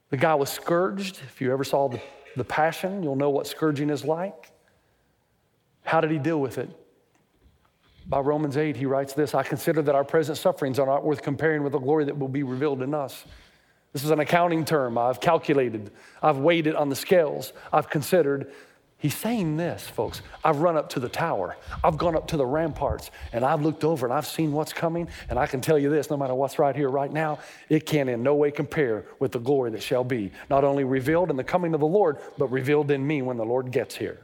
The 0.10 0.18
guy 0.18 0.36
was 0.36 0.50
scourged. 0.50 1.20
If 1.28 1.42
you 1.42 1.52
ever 1.52 1.64
saw 1.64 1.90
the, 1.90 2.02
the 2.36 2.44
Passion, 2.44 3.04
you'll 3.04 3.16
know 3.16 3.30
what 3.30 3.48
scourging 3.48 3.90
is 3.90 4.06
like. 4.06 4.52
How 5.84 6.02
did 6.02 6.12
he 6.12 6.18
deal 6.18 6.40
with 6.40 6.58
it? 6.58 6.70
By 8.08 8.20
Romans 8.20 8.56
8, 8.56 8.78
he 8.78 8.86
writes 8.86 9.14
this 9.14 9.36
I 9.36 9.44
consider 9.44 9.82
that 9.82 9.96
our 9.96 10.06
present 10.06 10.38
sufferings 10.38 10.80
are 10.80 10.88
not 10.88 11.04
worth 11.04 11.22
comparing 11.22 11.64
with 11.64 11.74
the 11.74 11.80
glory 11.80 12.06
that 12.06 12.18
will 12.18 12.30
be 12.30 12.44
revealed 12.44 12.82
in 12.82 12.94
us. 12.94 13.26
This 13.94 14.04
is 14.04 14.12
an 14.12 14.20
accounting 14.20 14.64
term. 14.64 14.98
I've 14.98 15.20
calculated, 15.20 15.92
I've 16.22 16.38
weighed 16.38 16.68
it 16.68 16.76
on 16.76 16.90
the 16.90 16.96
scales, 16.96 17.52
I've 17.72 17.90
considered. 17.90 18.54
He's 19.00 19.16
saying 19.16 19.58
this, 19.58 19.88
folks. 19.88 20.24
I've 20.44 20.58
run 20.58 20.76
up 20.76 20.90
to 20.90 21.00
the 21.00 21.10
tower, 21.10 21.56
I've 21.84 21.98
gone 21.98 22.16
up 22.16 22.28
to 22.30 22.38
the 22.38 22.46
ramparts, 22.46 23.12
and 23.32 23.46
I've 23.46 23.62
looked 23.62 23.84
over 23.84 24.08
and 24.08 24.14
I've 24.14 24.26
seen 24.26 24.52
what's 24.52 24.74
coming. 24.74 25.08
And 25.30 25.38
I 25.38 25.46
can 25.46 25.62
tell 25.62 25.78
you 25.78 25.90
this 25.90 26.10
no 26.10 26.18
matter 26.18 26.34
what's 26.34 26.58
right 26.58 26.76
here, 26.76 26.90
right 26.90 27.12
now, 27.12 27.38
it 27.70 27.86
can 27.86 28.10
in 28.10 28.24
no 28.24 28.34
way 28.34 28.50
compare 28.50 29.06
with 29.20 29.34
the 29.34 29.40
glory 29.40 29.70
that 29.72 29.84
shall 29.84 30.04
be, 30.04 30.32
not 30.50 30.64
only 30.64 30.84
revealed 30.84 31.30
in 31.30 31.36
the 31.36 31.44
coming 31.44 31.76
of 31.76 31.80
the 31.80 31.88
Lord, 31.88 32.18
but 32.40 32.48
revealed 32.48 32.90
in 32.90 33.06
me 33.06 33.22
when 33.22 33.38
the 33.38 33.46
Lord 33.46 33.72
gets 33.72 33.96
here. 33.96 34.20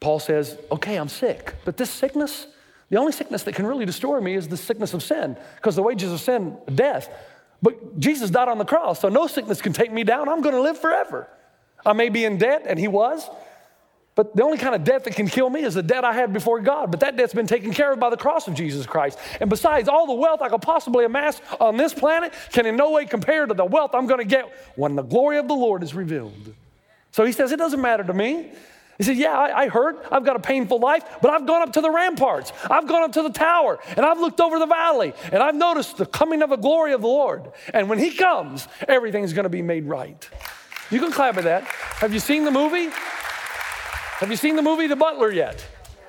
Paul 0.00 0.20
says, 0.20 0.56
Okay, 0.72 0.96
I'm 0.96 1.08
sick, 1.08 1.54
but 1.66 1.76
this 1.76 1.90
sickness, 1.90 2.46
the 2.88 2.96
only 2.96 3.12
sickness 3.12 3.42
that 3.42 3.54
can 3.54 3.66
really 3.66 3.84
destroy 3.84 4.20
me 4.20 4.36
is 4.36 4.48
the 4.48 4.56
sickness 4.56 4.94
of 4.94 5.02
sin, 5.02 5.36
because 5.56 5.76
the 5.76 5.82
wages 5.82 6.12
of 6.12 6.20
sin, 6.20 6.56
death. 6.74 7.10
But 7.60 7.98
Jesus 7.98 8.30
died 8.30 8.48
on 8.48 8.56
the 8.56 8.64
cross, 8.64 9.00
so 9.00 9.10
no 9.10 9.26
sickness 9.26 9.60
can 9.60 9.74
take 9.74 9.92
me 9.92 10.02
down. 10.02 10.30
I'm 10.30 10.40
going 10.40 10.54
to 10.54 10.62
live 10.62 10.78
forever. 10.78 11.28
I 11.88 11.94
may 11.94 12.10
be 12.10 12.26
in 12.26 12.36
debt, 12.36 12.64
and 12.66 12.78
he 12.78 12.86
was, 12.86 13.28
but 14.14 14.36
the 14.36 14.42
only 14.42 14.58
kind 14.58 14.74
of 14.74 14.84
debt 14.84 15.04
that 15.04 15.14
can 15.14 15.26
kill 15.26 15.48
me 15.48 15.62
is 15.62 15.74
the 15.74 15.82
debt 15.82 16.04
I 16.04 16.12
had 16.12 16.32
before 16.32 16.60
God. 16.60 16.90
But 16.90 17.00
that 17.00 17.16
debt's 17.16 17.32
been 17.32 17.46
taken 17.46 17.72
care 17.72 17.92
of 17.92 18.00
by 18.00 18.10
the 18.10 18.16
cross 18.16 18.46
of 18.46 18.54
Jesus 18.54 18.84
Christ. 18.84 19.18
And 19.40 19.48
besides, 19.48 19.88
all 19.88 20.06
the 20.06 20.14
wealth 20.14 20.42
I 20.42 20.48
could 20.48 20.60
possibly 20.60 21.04
amass 21.04 21.40
on 21.60 21.76
this 21.76 21.94
planet 21.94 22.34
can 22.52 22.66
in 22.66 22.76
no 22.76 22.90
way 22.90 23.06
compare 23.06 23.46
to 23.46 23.54
the 23.54 23.64
wealth 23.64 23.92
I'm 23.94 24.06
going 24.06 24.18
to 24.18 24.26
get 24.26 24.52
when 24.76 24.96
the 24.96 25.02
glory 25.02 25.38
of 25.38 25.48
the 25.48 25.54
Lord 25.54 25.82
is 25.82 25.94
revealed. 25.94 26.52
So 27.12 27.24
he 27.24 27.32
says, 27.32 27.52
It 27.52 27.58
doesn't 27.58 27.80
matter 27.80 28.04
to 28.04 28.12
me. 28.12 28.50
He 28.98 29.04
said, 29.04 29.16
Yeah, 29.16 29.38
I, 29.38 29.62
I 29.62 29.68
hurt. 29.68 30.04
I've 30.10 30.24
got 30.24 30.36
a 30.36 30.40
painful 30.40 30.80
life, 30.80 31.04
but 31.22 31.30
I've 31.30 31.46
gone 31.46 31.62
up 31.62 31.72
to 31.74 31.80
the 31.80 31.90
ramparts. 31.90 32.52
I've 32.68 32.88
gone 32.88 33.04
up 33.04 33.12
to 33.12 33.22
the 33.22 33.30
tower, 33.30 33.78
and 33.96 34.04
I've 34.04 34.18
looked 34.18 34.40
over 34.40 34.58
the 34.58 34.66
valley, 34.66 35.14
and 35.32 35.42
I've 35.42 35.54
noticed 35.54 35.96
the 35.96 36.06
coming 36.06 36.42
of 36.42 36.50
the 36.50 36.56
glory 36.56 36.92
of 36.92 37.00
the 37.00 37.06
Lord. 37.06 37.52
And 37.72 37.88
when 37.88 38.00
he 38.00 38.10
comes, 38.10 38.66
everything's 38.88 39.32
going 39.32 39.44
to 39.44 39.48
be 39.48 39.62
made 39.62 39.84
right. 39.84 40.28
You 40.90 41.00
can 41.00 41.12
clap 41.12 41.36
at 41.36 41.44
that. 41.44 41.64
Have 41.64 42.14
you 42.14 42.20
seen 42.20 42.44
the 42.44 42.50
movie? 42.50 42.88
Have 44.18 44.30
you 44.30 44.36
seen 44.36 44.56
the 44.56 44.62
movie 44.62 44.86
The 44.86 44.96
Butler 44.96 45.30
yet? 45.30 45.64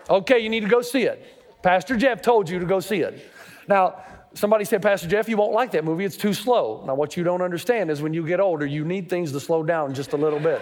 Okay, 0.09 0.39
you 0.39 0.49
need 0.49 0.61
to 0.61 0.69
go 0.69 0.81
see 0.81 1.03
it. 1.03 1.23
Pastor 1.61 1.97
Jeff 1.97 2.21
told 2.21 2.49
you 2.49 2.59
to 2.59 2.65
go 2.65 2.79
see 2.79 3.01
it. 3.01 3.29
Now, 3.67 4.01
somebody 4.33 4.65
said, 4.65 4.81
Pastor 4.81 5.07
Jeff, 5.07 5.27
you 5.27 5.37
won't 5.37 5.53
like 5.53 5.71
that 5.71 5.83
movie. 5.83 6.05
It's 6.05 6.17
too 6.17 6.33
slow. 6.33 6.83
Now, 6.87 6.95
what 6.95 7.17
you 7.17 7.23
don't 7.23 7.41
understand 7.41 7.91
is 7.91 8.01
when 8.01 8.13
you 8.13 8.25
get 8.25 8.39
older, 8.39 8.65
you 8.65 8.85
need 8.85 9.09
things 9.09 9.31
to 9.33 9.39
slow 9.39 9.63
down 9.63 9.93
just 9.93 10.13
a 10.13 10.17
little 10.17 10.39
bit 10.39 10.61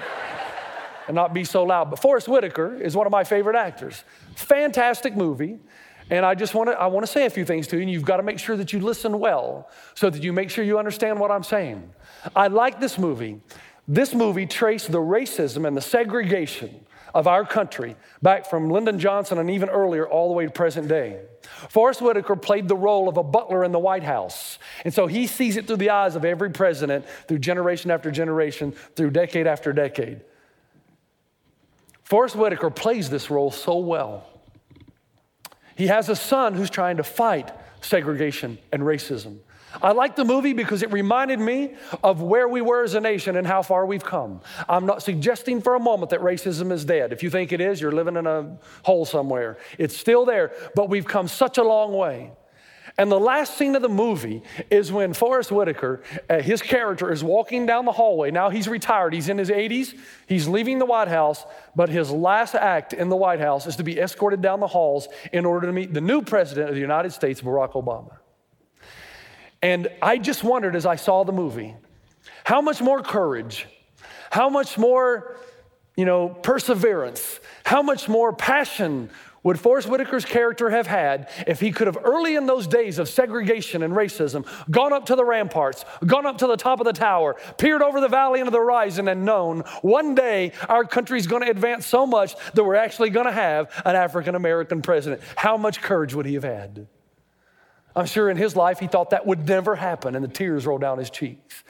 and 1.08 1.16
not 1.16 1.34
be 1.34 1.44
so 1.44 1.64
loud. 1.64 1.90
But 1.90 2.00
Forest 2.00 2.28
Whitaker 2.28 2.76
is 2.76 2.96
one 2.96 3.06
of 3.06 3.12
my 3.12 3.24
favorite 3.24 3.56
actors. 3.56 4.04
Fantastic 4.36 5.16
movie. 5.16 5.60
And 6.10 6.26
I 6.26 6.36
just 6.36 6.54
want 6.54 6.70
to 6.70 6.74
I 6.80 6.88
want 6.88 7.06
to 7.06 7.12
say 7.12 7.26
a 7.26 7.30
few 7.30 7.44
things 7.44 7.68
to 7.68 7.76
you, 7.76 7.82
and 7.82 7.92
you've 7.92 8.06
got 8.06 8.18
to 8.18 8.24
make 8.24 8.40
sure 8.40 8.56
that 8.56 8.72
you 8.72 8.80
listen 8.80 9.20
well 9.20 9.70
so 9.94 10.10
that 10.10 10.24
you 10.24 10.32
make 10.32 10.50
sure 10.50 10.64
you 10.64 10.80
understand 10.80 11.20
what 11.20 11.32
I'm 11.32 11.44
saying. 11.44 11.90
I 12.34 12.48
like 12.48 12.80
this 12.80 12.98
movie. 12.98 13.42
This 13.88 14.14
movie 14.14 14.46
traced 14.46 14.92
the 14.92 15.00
racism 15.00 15.66
and 15.66 15.78
the 15.78 15.82
segregation 15.82 16.86
of 17.14 17.26
our 17.26 17.46
country 17.46 17.96
back 18.22 18.50
from 18.50 18.70
Lyndon 18.70 19.00
Johnson 19.00 19.38
and 19.38 19.50
even 19.50 19.70
earlier 19.70 20.08
all 20.08 20.28
the 20.28 20.34
way 20.34 20.46
to 20.46 20.52
present 20.52 20.88
day. 20.88 21.22
Forest 21.70 22.02
Whitaker 22.02 22.36
played 22.36 22.68
the 22.68 22.76
role 22.76 23.08
of 23.08 23.18
a 23.18 23.24
butler 23.24 23.64
in 23.64 23.72
the 23.72 23.80
White 23.80 24.04
House. 24.04 24.60
And 24.84 24.94
so 24.94 25.08
he 25.08 25.26
sees 25.26 25.56
it 25.56 25.68
through 25.68 25.78
the 25.78 25.90
eyes 25.90 26.16
of 26.16 26.26
every 26.26 26.52
president, 26.52 27.06
through 27.28 27.40
generation 27.40 27.90
after 27.90 28.12
generation, 28.12 28.74
through 28.96 29.12
decade 29.12 29.48
after 29.48 29.72
decade. 29.72 30.22
Forest 32.04 32.36
Whitaker 32.36 32.70
plays 32.70 33.10
this 33.10 33.30
role 33.30 33.52
so 33.52 33.78
well. 33.78 34.28
He 35.76 35.88
has 35.88 36.10
a 36.10 36.16
son 36.16 36.56
who's 36.56 36.70
trying 36.70 36.98
to 36.98 37.04
fight 37.04 37.52
segregation 37.82 38.58
and 38.72 38.84
racism. 38.84 39.40
I 39.82 39.92
like 39.92 40.16
the 40.16 40.26
movie 40.26 40.54
because 40.54 40.84
it 40.84 40.92
reminded 40.92 41.40
me 41.40 41.76
of 42.04 42.22
where 42.22 42.48
we 42.48 42.62
were 42.62 42.84
as 42.84 42.94
a 42.94 43.02
nation 43.02 43.36
and 43.36 43.46
how 43.46 43.62
far 43.62 43.86
we've 43.86 44.04
come. 44.04 44.42
I'm 44.68 44.86
not 44.86 45.04
suggesting 45.04 45.62
for 45.62 45.76
a 45.76 45.80
moment 45.80 46.12
that 46.12 46.22
racism 46.22 46.72
is 46.72 46.86
dead. 46.86 47.14
If 47.14 47.24
you 47.24 47.30
think 47.30 47.52
it 47.52 47.62
is, 47.62 47.80
you're 47.82 47.92
living 47.92 48.18
in 48.18 48.28
a 48.28 48.58
hole 48.84 49.06
somewhere. 49.06 49.58
It's 49.78 49.96
still 49.96 50.26
there, 50.26 50.52
but 50.76 50.90
we've 50.90 51.06
come 51.06 51.28
such 51.28 51.58
a 51.58 51.64
long 51.64 51.94
way. 51.94 52.32
And 53.00 53.12
the 53.12 53.20
last 53.20 53.58
scene 53.58 53.76
of 53.76 53.84
the 53.84 53.90
movie 53.90 54.42
is 54.72 54.92
when 54.92 55.14
Forest 55.14 55.52
Whitaker, 55.52 56.02
uh, 56.30 56.40
his 56.40 56.64
character, 56.64 57.12
is 57.12 57.24
walking 57.24 57.68
down 57.68 57.86
the 57.86 57.92
hallway. 57.92 58.32
Now 58.32 58.50
he's 58.50 58.68
retired, 58.68 59.14
he's 59.14 59.30
in 59.30 59.38
his 59.38 59.52
80s, 59.52 59.96
he's 60.26 60.48
leaving 60.48 60.80
the 60.80 60.86
White 60.86 61.08
House, 61.08 61.46
but 61.76 61.90
his 61.90 62.10
last 62.10 62.56
act 62.56 62.94
in 62.94 63.10
the 63.10 63.16
White 63.16 63.40
House 63.40 63.68
is 63.68 63.76
to 63.76 63.84
be 63.84 64.00
escorted 64.00 64.42
down 64.42 64.60
the 64.60 64.68
halls 64.68 65.08
in 65.32 65.46
order 65.46 65.68
to 65.68 65.74
meet 65.74 65.94
the 65.94 66.02
new 66.02 66.24
president 66.24 66.70
of 66.70 66.76
the 66.76 66.82
United 66.82 67.12
States, 67.12 67.40
Barack 67.40 67.74
Obama. 67.74 68.18
And 69.62 69.88
I 70.02 70.18
just 70.18 70.44
wondered 70.44 70.76
as 70.76 70.86
I 70.86 70.96
saw 70.96 71.24
the 71.24 71.32
movie, 71.32 71.76
how 72.44 72.62
much 72.62 72.82
more 72.82 73.02
courage, 73.02 73.68
how 74.30 74.50
much 74.50 74.78
more, 74.78 75.36
you 75.96 76.06
know, 76.06 76.30
perseverance, 76.30 77.40
how 77.66 77.82
much 77.82 78.08
more 78.08 78.34
passion 78.34 79.10
would 79.44 79.60
Forest 79.60 79.88
Whitaker's 79.88 80.26
character 80.26 80.70
have 80.70 80.88
had 80.88 81.30
if 81.48 81.62
he 81.62 81.72
could 81.72 81.88
have, 81.88 81.98
early 82.04 82.36
in 82.36 82.48
those 82.48 82.68
days 82.68 83.00
of 83.00 83.08
segregation 83.08 83.82
and 83.82 83.94
racism, 83.94 84.46
gone 84.70 84.92
up 84.92 85.06
to 85.06 85.16
the 85.16 85.24
ramparts, 85.24 85.86
gone 86.06 86.26
up 86.26 86.40
to 86.40 86.48
the 86.48 86.58
top 86.58 86.82
of 86.82 86.86
the 86.86 86.92
tower, 86.92 87.38
peered 87.58 87.82
over 87.82 88.02
the 88.02 88.10
valley 88.10 88.42
into 88.42 88.52
the 88.52 88.58
horizon, 88.58 89.08
and 89.08 89.24
known 89.24 89.62
one 89.82 90.16
day 90.16 90.52
our 90.68 90.84
country's 90.84 91.28
going 91.28 91.44
to 91.44 91.50
advance 91.50 91.86
so 91.86 92.06
much 92.06 92.36
that 92.56 92.64
we're 92.64 92.76
actually 92.76 93.10
going 93.10 93.26
to 93.26 93.32
have 93.32 93.72
an 93.86 93.96
African 93.96 94.36
American 94.36 94.82
president? 94.82 95.22
How 95.38 95.56
much 95.56 95.82
courage 95.82 96.14
would 96.14 96.26
he 96.26 96.34
have 96.34 96.44
had? 96.44 96.88
I'm 97.98 98.06
sure 98.06 98.30
in 98.30 98.38
his 98.38 98.56
life 98.56 98.78
he 98.78 98.86
thought 98.86 99.10
that 99.10 99.26
would 99.26 99.48
never 99.48 99.76
happen, 99.76 100.14
and 100.16 100.24
the 100.24 100.30
tears 100.30 100.68
rolled 100.68 100.82
down 100.82 101.00
his 101.00 101.10
cheeks. 101.10 101.64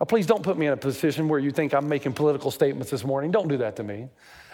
Now, 0.00 0.06
please 0.06 0.26
don't 0.26 0.42
put 0.42 0.58
me 0.58 0.66
in 0.66 0.72
a 0.72 0.76
position 0.76 1.28
where 1.28 1.38
you 1.38 1.52
think 1.52 1.72
I'm 1.72 1.88
making 1.88 2.14
political 2.14 2.50
statements 2.50 2.90
this 2.90 3.04
morning. 3.04 3.30
Don't 3.30 3.46
do 3.46 3.58
that 3.58 3.76
to 3.76 3.84
me. 3.84 4.08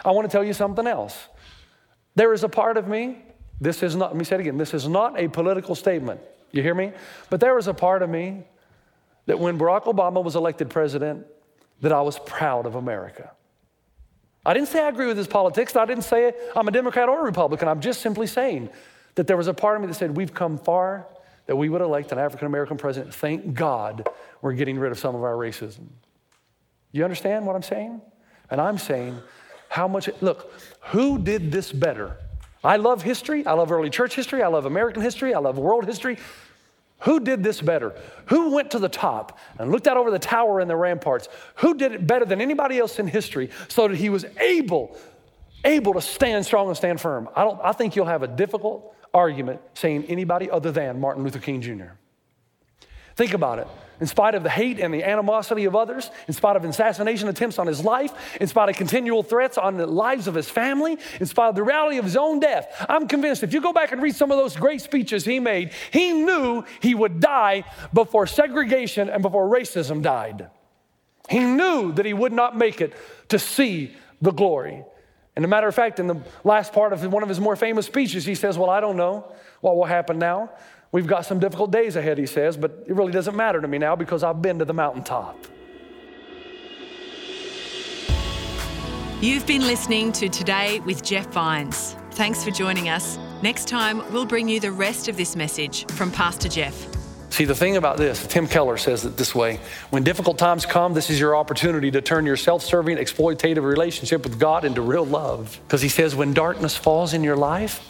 I 0.05 0.11
want 0.11 0.29
to 0.29 0.33
tell 0.33 0.45
you 0.45 0.53
something 0.53 0.87
else. 0.87 1.29
There 2.17 2.35
is 2.35 2.45
a 2.45 2.51
part 2.51 2.77
of 2.77 2.87
me, 2.87 3.23
this 3.61 3.83
is 3.83 3.97
not, 3.97 4.11
let 4.11 4.19
me 4.19 4.25
say 4.25 4.37
it 4.37 4.41
again, 4.41 4.59
this 4.59 4.75
is 4.75 4.87
not 4.87 5.19
a 5.19 5.29
political 5.29 5.75
statement. 5.75 6.21
You 6.53 6.63
hear 6.63 6.75
me? 6.75 6.93
But 7.31 7.41
there 7.41 7.57
is 7.57 7.67
a 7.67 7.75
part 7.75 8.03
of 8.03 8.11
me 8.11 8.45
that 9.25 9.39
when 9.39 9.59
Barack 9.59 9.85
Obama 9.85 10.23
was 10.23 10.37
elected 10.37 10.69
president, 10.69 11.27
that 11.81 11.93
I 11.93 12.03
was 12.03 12.19
proud 12.19 12.67
of 12.67 12.75
America. 12.75 13.33
I 14.45 14.53
didn't 14.53 14.69
say 14.69 14.85
I 14.85 14.89
agree 14.89 15.07
with 15.07 15.17
his 15.17 15.27
politics. 15.27 15.75
I 15.77 15.87
didn't 15.87 16.05
say 16.05 16.35
I'm 16.55 16.69
a 16.69 16.71
Democrat 16.71 17.09
or 17.09 17.21
a 17.21 17.25
Republican. 17.25 17.69
I'm 17.69 17.81
just 17.81 18.03
simply 18.03 18.27
saying 18.27 18.69
that 19.17 19.27
there 19.27 19.37
was 19.37 19.49
a 19.49 19.55
part 19.55 19.77
of 19.77 19.83
me 19.83 19.89
that 19.89 19.95
said, 19.95 20.17
We've 20.17 20.33
come 20.33 20.57
far 20.57 21.07
that 21.47 21.57
we 21.57 21.69
would 21.69 21.81
elect 21.81 22.13
an 22.13 22.19
African 22.19 22.47
American 22.47 22.77
president. 22.77 23.15
Thank 23.15 23.55
God 23.55 24.09
we're 24.41 24.53
getting 24.53 24.79
rid 24.79 24.93
of 24.93 24.99
some 24.99 25.15
of 25.15 25.23
our 25.23 25.35
racism. 25.35 25.87
You 26.93 27.05
understand 27.05 27.47
what 27.47 27.57
I'm 27.57 27.63
saying? 27.63 28.01
And 28.51 28.61
I'm 28.61 28.79
saying, 28.79 29.19
how 29.69 29.89
much, 29.89 30.09
look, 30.21 30.53
who 30.81 31.19
did 31.19 31.51
this 31.53 31.73
better? 31.73 32.17
I 32.63 32.77
love 32.77 33.03
history. 33.03 33.47
I 33.47 33.53
love 33.53 33.71
early 33.71 33.91
church 33.91 34.15
history. 34.15 34.43
I 34.43 34.49
love 34.49 34.67
American 34.67 35.03
history. 35.03 35.35
I 35.35 35.39
love 35.39 35.59
world 35.59 35.85
history. 35.85 36.19
Who 37.01 37.21
did 37.21 37.43
this 37.43 37.61
better? 37.61 37.95
Who 38.27 38.55
went 38.55 38.71
to 38.71 38.79
the 38.79 38.89
top 38.89 39.39
and 39.59 39.71
looked 39.71 39.87
out 39.87 39.97
over 39.97 40.11
the 40.11 40.19
tower 40.19 40.61
and 40.61 40.71
the 40.71 40.77
ramparts? 40.77 41.29
Who 41.57 41.75
did 41.75 41.93
it 41.93 42.07
better 42.07 42.25
than 42.25 42.41
anybody 42.41 42.79
else 42.79 42.99
in 42.99 43.07
history 43.07 43.51
so 43.69 43.89
that 43.89 43.97
he 43.97 44.09
was 44.09 44.25
able, 44.41 44.97
able 45.65 45.93
to 45.93 46.01
stand 46.01 46.47
strong 46.47 46.69
and 46.69 46.77
stand 46.77 47.01
firm? 47.01 47.29
I, 47.37 47.45
don't, 47.45 47.61
I 47.63 47.73
think 47.73 47.95
you'll 47.95 48.07
have 48.07 48.23
a 48.23 48.29
difficult 48.29 48.96
argument 49.17 49.61
saying 49.75 50.05
anybody 50.05 50.51
other 50.51 50.71
than 50.71 51.01
Martin 51.01 51.25
Luther 51.25 51.39
King 51.39 51.63
Jr. 51.63 51.97
Think 53.17 53.33
about 53.33 53.59
it. 53.59 53.67
In 53.99 54.07
spite 54.07 54.35
of 54.35 54.43
the 54.43 54.51
hate 54.51 54.79
and 54.79 54.93
the 54.93 55.03
animosity 55.03 55.65
of 55.65 55.75
others, 55.75 56.11
in 56.29 56.35
spite 56.35 56.55
of 56.55 56.65
assassination 56.67 57.29
attempts 57.29 57.59
on 57.59 57.67
his 57.67 57.83
life, 57.83 58.13
in 58.39 58.47
spite 58.47 58.69
of 58.69 58.77
continual 58.77 59.23
threats 59.23 59.57
on 59.57 59.79
the 59.79 59.87
lives 59.87 60.29
of 60.29 60.35
his 60.35 60.51
family, 60.51 60.99
in 61.19 61.25
spite 61.25 61.49
of 61.49 61.55
the 61.55 61.63
reality 61.63 61.97
of 61.97 62.05
his 62.05 62.17
own 62.17 62.39
death, 62.41 62.85
I'm 62.91 63.09
convinced 63.09 63.43
if 63.43 63.55
you 63.55 63.63
go 63.63 63.73
back 63.73 63.93
and 63.93 64.03
read 64.03 64.15
some 64.15 64.31
of 64.31 64.37
those 64.37 64.55
great 64.55 64.83
speeches 64.83 65.25
he 65.25 65.41
made, 65.41 65.73
he 65.91 66.13
knew 66.13 66.65
he 66.83 66.95
would 66.95 67.21
die 67.21 67.65
before 67.95 68.27
segregation 68.27 69.09
and 69.09 69.23
before 69.23 69.49
racism 69.49 70.03
died. 70.03 70.51
He 71.31 71.41
knew 71.41 71.93
that 71.93 72.05
he 72.05 72.13
would 72.13 72.35
not 72.35 72.55
make 72.55 72.83
it 72.83 72.93
to 73.31 73.39
see 73.39 73.97
the 74.21 74.31
glory. 74.31 74.85
And 75.37 75.45
a 75.45 75.49
matter 75.49 75.69
of 75.69 75.75
fact, 75.75 76.01
in 76.01 76.07
the 76.07 76.17
last 76.45 76.73
part 76.73 76.95
of 76.95 77.05
one 77.13 77.23
of 77.23 77.29
his 77.29 77.39
more 77.39 77.57
famous 77.57 77.87
speeches, 77.87 78.25
he 78.25 78.35
says, 78.35 78.57
Well, 78.57 78.71
I 78.71 78.81
don't 78.81 78.97
know 78.97 79.31
what 79.61 79.77
will 79.77 79.85
happen 79.85 80.19
now. 80.19 80.51
We've 80.93 81.07
got 81.07 81.27
some 81.27 81.39
difficult 81.39 81.71
days 81.71 81.97
ahead, 81.97 82.17
he 82.17 82.27
says, 82.27 82.57
but 82.57 82.85
it 82.87 82.95
really 82.95 83.13
doesn't 83.13 83.37
matter 83.37 83.61
to 83.61 83.69
me 83.69 83.77
now 83.77 83.97
because 83.97 84.23
I've 84.23 84.41
been 84.41 84.59
to 84.61 84.65
the 84.65 84.73
mountaintop. 84.73 85.37
You've 89.21 89.47
been 89.47 89.67
listening 89.67 90.13
to 90.13 90.29
Today 90.29 90.81
with 90.81 91.03
Jeff 91.03 91.27
Vines. 91.33 91.97
Thanks 92.13 92.45
for 92.45 92.51
joining 92.51 92.89
us. 92.89 93.19
Next 93.43 93.69
time, 93.69 94.11
we'll 94.13 94.27
bring 94.27 94.49
you 94.49 94.61
the 94.61 94.73
rest 94.73 95.09
of 95.09 95.17
this 95.17 95.37
message 95.37 95.87
from 95.93 96.11
Pastor 96.11 96.49
Jeff. 96.49 96.96
See, 97.37 97.45
the 97.45 97.55
thing 97.55 97.77
about 97.77 97.99
this, 97.99 98.27
Tim 98.27 98.47
Keller 98.47 98.79
says 98.79 99.05
it 99.05 99.19
this 99.19 99.35
way 99.35 99.61
when 99.91 100.03
difficult 100.03 100.39
times 100.39 100.65
come, 100.65 100.95
this 100.95 101.11
is 101.11 101.21
your 101.21 101.37
opportunity 101.37 101.91
to 101.91 102.01
turn 102.01 102.25
your 102.25 102.39
self 102.39 102.63
serving, 102.63 102.97
exploitative 102.97 103.63
relationship 103.63 104.25
with 104.25 104.41
God 104.41 104.65
into 104.65 104.81
real 104.81 105.05
love. 105.05 105.61
Because 105.67 105.83
he 105.83 105.91
says, 105.91 106.17
when 106.17 106.33
darkness 106.33 106.79
falls 106.79 107.13
in 107.13 107.23
your 107.23 107.37
life, 107.37 107.87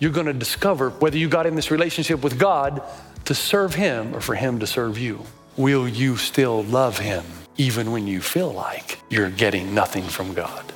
you're 0.00 0.10
going 0.10 0.26
to 0.26 0.32
discover 0.32 0.90
whether 0.90 1.16
you 1.16 1.28
got 1.28 1.46
in 1.46 1.54
this 1.54 1.70
relationship 1.70 2.24
with 2.24 2.40
God 2.40 2.82
to 3.26 3.36
serve 3.36 3.72
Him 3.72 4.16
or 4.16 4.20
for 4.20 4.34
Him 4.34 4.58
to 4.58 4.66
serve 4.66 4.98
you. 4.98 5.22
Will 5.56 5.86
you 5.86 6.16
still 6.16 6.64
love 6.64 6.98
Him 6.98 7.24
even 7.56 7.92
when 7.92 8.08
you 8.08 8.20
feel 8.20 8.50
like 8.50 8.98
you're 9.10 9.30
getting 9.30 9.72
nothing 9.72 10.02
from 10.02 10.34
God? 10.34 10.72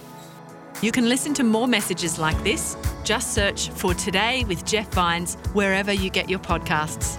You 0.80 0.92
can 0.92 1.08
listen 1.08 1.34
to 1.34 1.42
more 1.42 1.66
messages 1.66 2.20
like 2.20 2.40
this. 2.44 2.76
Just 3.02 3.34
search 3.34 3.70
for 3.70 3.94
Today 3.94 4.44
with 4.46 4.64
Jeff 4.64 4.92
Vines 4.92 5.34
wherever 5.54 5.92
you 5.92 6.08
get 6.08 6.30
your 6.30 6.38
podcasts. 6.38 7.18